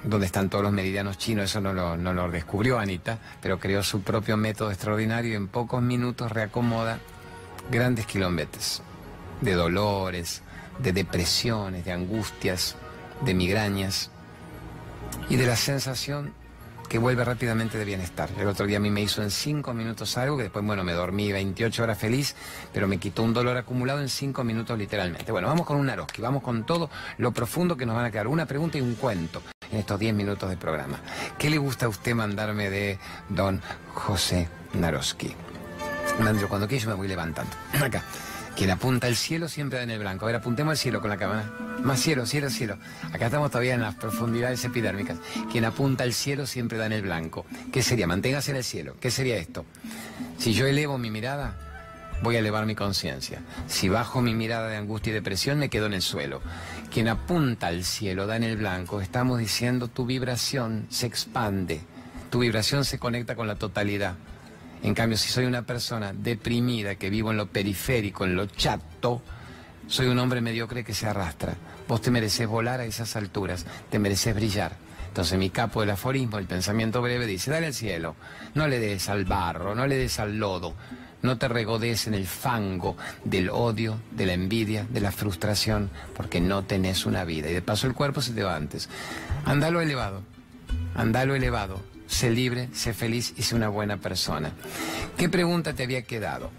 [0.05, 4.37] donde están todos los meridianos chinos, eso no lo, descubrió Anita, pero creó su propio
[4.37, 6.99] método extraordinario y en pocos minutos reacomoda
[7.71, 8.83] grandes kilómetros
[9.41, 10.43] de dolores,
[10.79, 12.77] de depresiones, de angustias,
[13.23, 14.11] de migrañas
[15.29, 16.33] y de la sensación
[16.91, 18.29] que vuelve rápidamente de bienestar.
[18.37, 20.93] El otro día a mí me hizo en cinco minutos algo que después, bueno, me
[20.93, 22.35] dormí 28 horas feliz,
[22.73, 25.31] pero me quitó un dolor acumulado en cinco minutos literalmente.
[25.31, 28.27] Bueno, vamos con un Naroski, vamos con todo lo profundo que nos van a quedar.
[28.27, 30.99] Una pregunta y un cuento en estos 10 minutos de programa.
[31.39, 33.63] ¿Qué le gusta a usted mandarme de don
[33.95, 35.33] José Naroski?
[36.19, 37.53] Mandro, cuando quiera yo me voy levantando.
[37.81, 38.03] Acá.
[38.57, 40.25] Quien apunta al cielo siempre da en el blanco.
[40.25, 41.51] A ver, apuntemos al cielo con la cámara.
[41.83, 42.77] Más cielo, cielo, cielo.
[43.13, 45.19] Acá estamos todavía en las profundidades epidérmicas.
[45.51, 47.47] Quien apunta al cielo siempre da en el blanco.
[47.73, 48.07] ¿Qué sería?
[48.07, 48.97] Manténgase en el cielo.
[49.01, 49.65] ¿Qué sería esto?
[50.39, 51.57] Si yo elevo mi mirada,
[52.23, 53.41] voy a elevar mi conciencia.
[53.67, 56.43] Si bajo mi mirada de angustia y depresión, me quedo en el suelo.
[56.93, 59.01] Quien apunta al cielo da en el blanco.
[59.01, 61.81] Estamos diciendo tu vibración se expande.
[62.31, 64.17] Tu vibración se conecta con la totalidad.
[64.83, 69.23] En cambio, si soy una persona deprimida, que vivo en lo periférico, en lo chato,
[69.87, 71.55] soy un hombre mediocre que se arrastra.
[71.87, 74.77] Vos te mereces volar a esas alturas, te mereces brillar.
[75.09, 78.15] Entonces mi capo del aforismo, el pensamiento breve, dice, dale al cielo,
[78.55, 80.75] no le des al barro, no le des al lodo,
[81.23, 86.41] no te regodes en el fango del odio, de la envidia, de la frustración, porque
[86.41, 87.51] no tenés una vida.
[87.51, 88.89] Y de paso el cuerpo se te va antes.
[89.45, 90.23] Andalo elevado,
[90.95, 94.53] andalo elevado, sé libre, sé feliz y sé una buena persona.
[95.17, 96.51] ¿Qué pregunta te había quedado?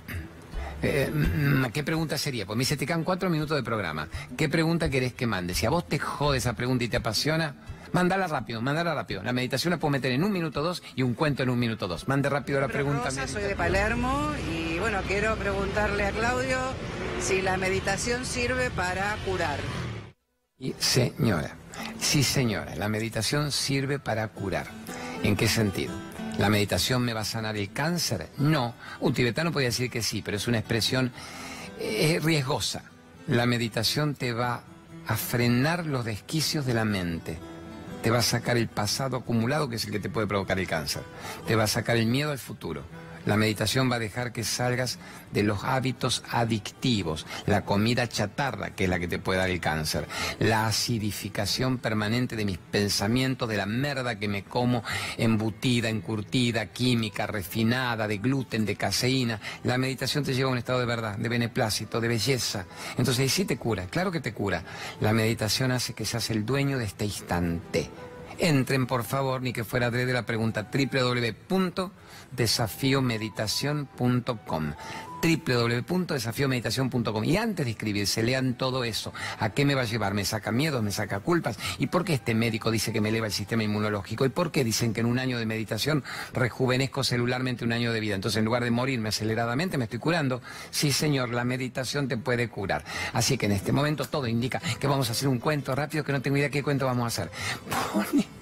[0.84, 2.46] Eh, mm, ¿Qué pregunta sería?
[2.46, 4.08] Pues me dice, te quedan cuatro minutos de programa.
[4.36, 5.54] ¿Qué pregunta querés que mande?
[5.54, 7.56] Si a vos te jode esa pregunta y te apasiona,
[7.92, 9.22] mándala rápido, mándala rápido.
[9.24, 11.88] La meditación la puedo meter en un minuto dos y un cuento en un minuto
[11.88, 12.08] dos.
[12.08, 13.06] Mande rápido la pregunta.
[13.06, 16.58] Rosa, soy de Palermo y bueno, quiero preguntarle a Claudio
[17.20, 19.60] si la meditación sirve para curar.
[20.78, 21.56] Señora,
[22.00, 24.68] sí señora, la meditación sirve para curar.
[25.24, 25.92] ¿En qué sentido?
[26.38, 28.30] ¿La meditación me va a sanar el cáncer?
[28.38, 28.76] No.
[29.00, 31.12] Un tibetano podría decir que sí, pero es una expresión
[31.80, 32.84] eh, riesgosa.
[33.28, 34.64] La meditación te va
[35.08, 37.40] a frenar los desquicios de la mente.
[38.04, 40.68] Te va a sacar el pasado acumulado, que es el que te puede provocar el
[40.68, 41.02] cáncer.
[41.48, 42.84] Te va a sacar el miedo al futuro.
[43.26, 45.00] La meditación va a dejar que salgas
[45.32, 49.60] de los hábitos adictivos, la comida chatarra, que es la que te puede dar el
[49.60, 50.08] cáncer,
[50.40, 54.84] la acidificación permanente de mis pensamientos, de la merda que me como,
[55.18, 59.40] embutida, encurtida, química, refinada, de gluten, de caseína.
[59.64, 62.66] La meditación te lleva a un estado de verdad, de beneplácito, de belleza.
[62.98, 64.64] Entonces, sí te cura, claro que te cura.
[65.00, 67.90] La meditación hace que seas el dueño de este instante.
[68.38, 70.70] Entren, por favor, ni que fuera de la pregunta
[72.32, 74.74] www.desafiomeditación.com
[75.22, 79.14] www.desafiomeditación.com y antes de inscribirse lean todo eso.
[79.40, 80.16] ¿A qué me va a llevar?
[80.16, 80.82] ¿Me saca miedo?
[80.82, 81.60] ¿Me saca culpas?
[81.78, 84.26] ¿Y por qué este médico dice que me eleva el sistema inmunológico?
[84.26, 86.04] ¿Y por qué dicen que en un año de meditación
[86.34, 88.16] rejuvenezco celularmente un año de vida?
[88.16, 90.42] Entonces en lugar de morirme aceleradamente me estoy curando.
[90.72, 92.84] Sí señor, la meditación te puede curar.
[93.14, 96.14] Así que en este momento todo indica que vamos a hacer un cuento rápido que
[96.14, 97.32] no tengo idea qué cuento vamos a hacer.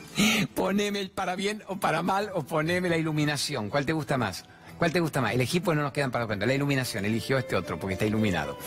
[0.55, 3.69] poneme el para bien o para mal o poneme la iluminación.
[3.69, 4.45] ¿Cuál te gusta más?
[4.77, 5.33] ¿Cuál te gusta más?
[5.33, 6.45] Elegí, pues no nos quedan para cuenta.
[6.45, 8.57] La iluminación, eligió este otro porque está iluminado.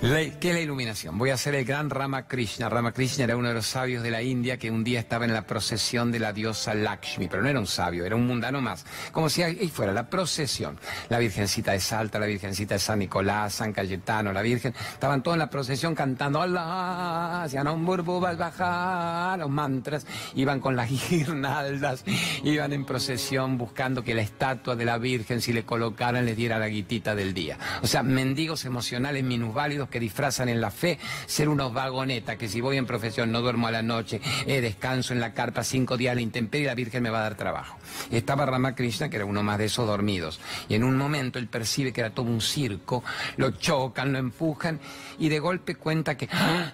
[0.00, 1.18] ¿Qué es la iluminación?
[1.18, 2.68] Voy a hacer el gran Ramakrishna.
[2.68, 5.44] Ramakrishna era uno de los sabios de la India que un día estaba en la
[5.44, 8.86] procesión de la diosa Lakshmi, pero no era un sabio, era un mundano más.
[9.10, 10.78] Como si ahí fuera la procesión.
[11.08, 14.72] La Virgencita de Salta, la Virgencita de San Nicolás, San Cayetano, la Virgen.
[14.92, 22.04] Estaban todos en la procesión cantando Allah, un bajar, los mantras, iban con las guirnaldas,
[22.44, 26.56] iban en procesión buscando que la estatua de la Virgen, si le colocaran, les diera
[26.60, 27.58] la guitita del día.
[27.82, 32.60] O sea, mendigos emocionales minusválidos que disfrazan en la fe ser unos vagonetas, que si
[32.60, 36.12] voy en profesión no duermo a la noche, eh, descanso en la carpa cinco días
[36.12, 37.78] a la intemperie, la Virgen me va a dar trabajo.
[38.10, 41.92] Estaba Ramakrishna, que era uno más de esos dormidos, y en un momento él percibe
[41.92, 43.02] que era todo un circo,
[43.36, 44.80] lo chocan, lo empujan,
[45.18, 46.72] y de golpe cuenta que ¡ah!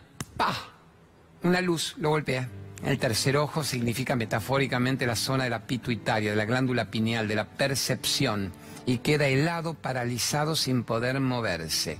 [1.43, 2.49] una luz lo golpea.
[2.85, 7.35] El tercer ojo significa metafóricamente la zona de la pituitaria, de la glándula pineal, de
[7.35, 8.53] la percepción,
[8.85, 11.99] y queda helado, paralizado, sin poder moverse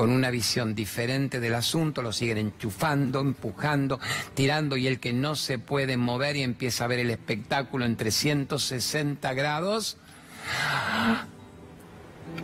[0.00, 4.00] con una visión diferente del asunto, lo siguen enchufando, empujando,
[4.32, 7.96] tirando y el que no se puede mover y empieza a ver el espectáculo en
[7.96, 9.98] 360 grados,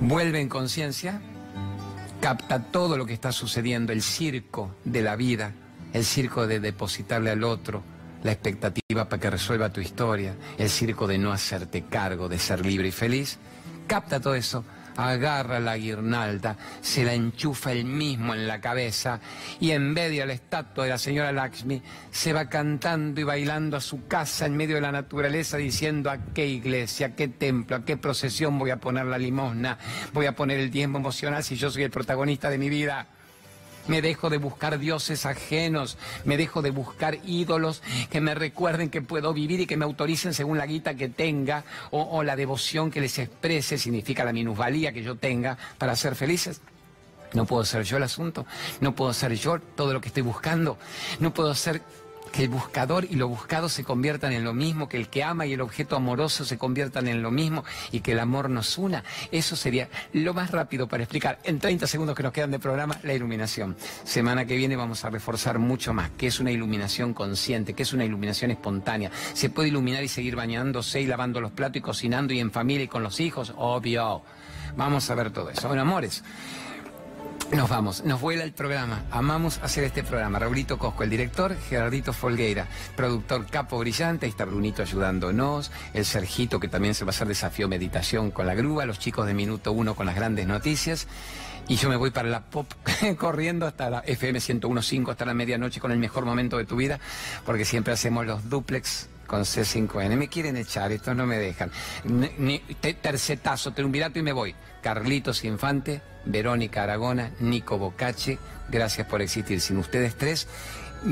[0.00, 1.22] vuelve en conciencia,
[2.20, 5.54] capta todo lo que está sucediendo, el circo de la vida,
[5.94, 7.82] el circo de depositarle al otro
[8.22, 12.66] la expectativa para que resuelva tu historia, el circo de no hacerte cargo, de ser
[12.66, 13.38] libre y feliz,
[13.86, 14.62] capta todo eso
[14.96, 19.20] agarra la guirnalda, se la enchufa él mismo en la cabeza
[19.60, 23.76] y en vez de la estatua de la señora Lakshmi, se va cantando y bailando
[23.76, 27.76] a su casa en medio de la naturaleza diciendo a qué iglesia, a qué templo,
[27.76, 29.78] a qué procesión voy a poner la limosna,
[30.12, 33.06] voy a poner el tiempo emocional si yo soy el protagonista de mi vida
[33.88, 39.02] me dejo de buscar dioses ajenos, me dejo de buscar ídolos que me recuerden que
[39.02, 43.00] puedo vivir y que me autoricen según la guita que tenga o, la devoción que
[43.00, 46.60] les exprese, significa la minusvalía que yo tenga para ser felices.
[47.32, 48.46] No puedo ser yo el asunto,
[48.80, 50.78] no puedo ser yo todo lo que estoy buscando,
[51.18, 51.82] no puedo ser
[52.36, 55.46] que el buscador y lo buscado se conviertan en lo mismo, que el que ama
[55.46, 59.04] y el objeto amoroso se conviertan en lo mismo y que el amor nos una.
[59.32, 63.00] Eso sería lo más rápido para explicar en 30 segundos que nos quedan de programa
[63.04, 63.74] la iluminación.
[64.04, 67.94] Semana que viene vamos a reforzar mucho más que es una iluminación consciente, que es
[67.94, 69.10] una iluminación espontánea.
[69.32, 72.84] Se puede iluminar y seguir bañándose y lavando los platos y cocinando y en familia
[72.84, 74.22] y con los hijos, obvio.
[74.76, 75.68] Vamos a ver todo eso.
[75.68, 76.22] Bueno, amores.
[77.52, 79.04] Nos vamos, nos vuela el programa.
[79.10, 80.40] Amamos hacer este programa.
[80.40, 82.66] Raulito Cosco, el director, Gerardito Folgueira,
[82.96, 87.28] productor capo brillante, ahí está Brunito ayudándonos, el Sergito que también se va a hacer
[87.28, 91.06] desafío meditación con la grúa, los chicos de Minuto Uno con las grandes noticias.
[91.68, 92.70] Y yo me voy para la pop
[93.18, 96.98] corriendo hasta la FM 101.5, hasta la medianoche con el mejor momento de tu vida,
[97.44, 100.16] porque siempre hacemos los duplex con C5N.
[100.16, 101.70] Me quieren echar, estos no me dejan.
[103.02, 104.54] tercetazo, triunvirato y me voy.
[104.86, 109.60] Carlitos Infante, Verónica Aragona, Nico Bocache, gracias por existir.
[109.60, 110.46] Sin ustedes tres,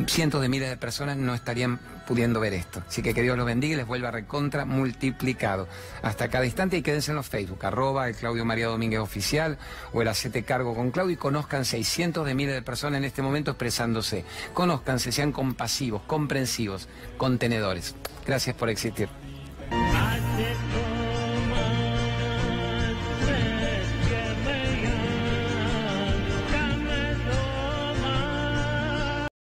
[0.07, 2.85] cientos de miles de personas no estarían pudiendo ver esto.
[2.87, 5.67] Así que que Dios los bendiga y les vuelva recontra multiplicado.
[6.03, 9.59] Hasta cada instante y quédense en los Facebook, arroba el Claudio María Domínguez Oficial
[9.93, 13.23] o el Acete Cargo con Claudio y conozcan 600 de miles de personas en este
[13.23, 14.25] momento expresándose.
[14.53, 17.97] Conózcanse, sean compasivos, comprensivos, contenedores.
[18.25, 19.09] Gracias por existir.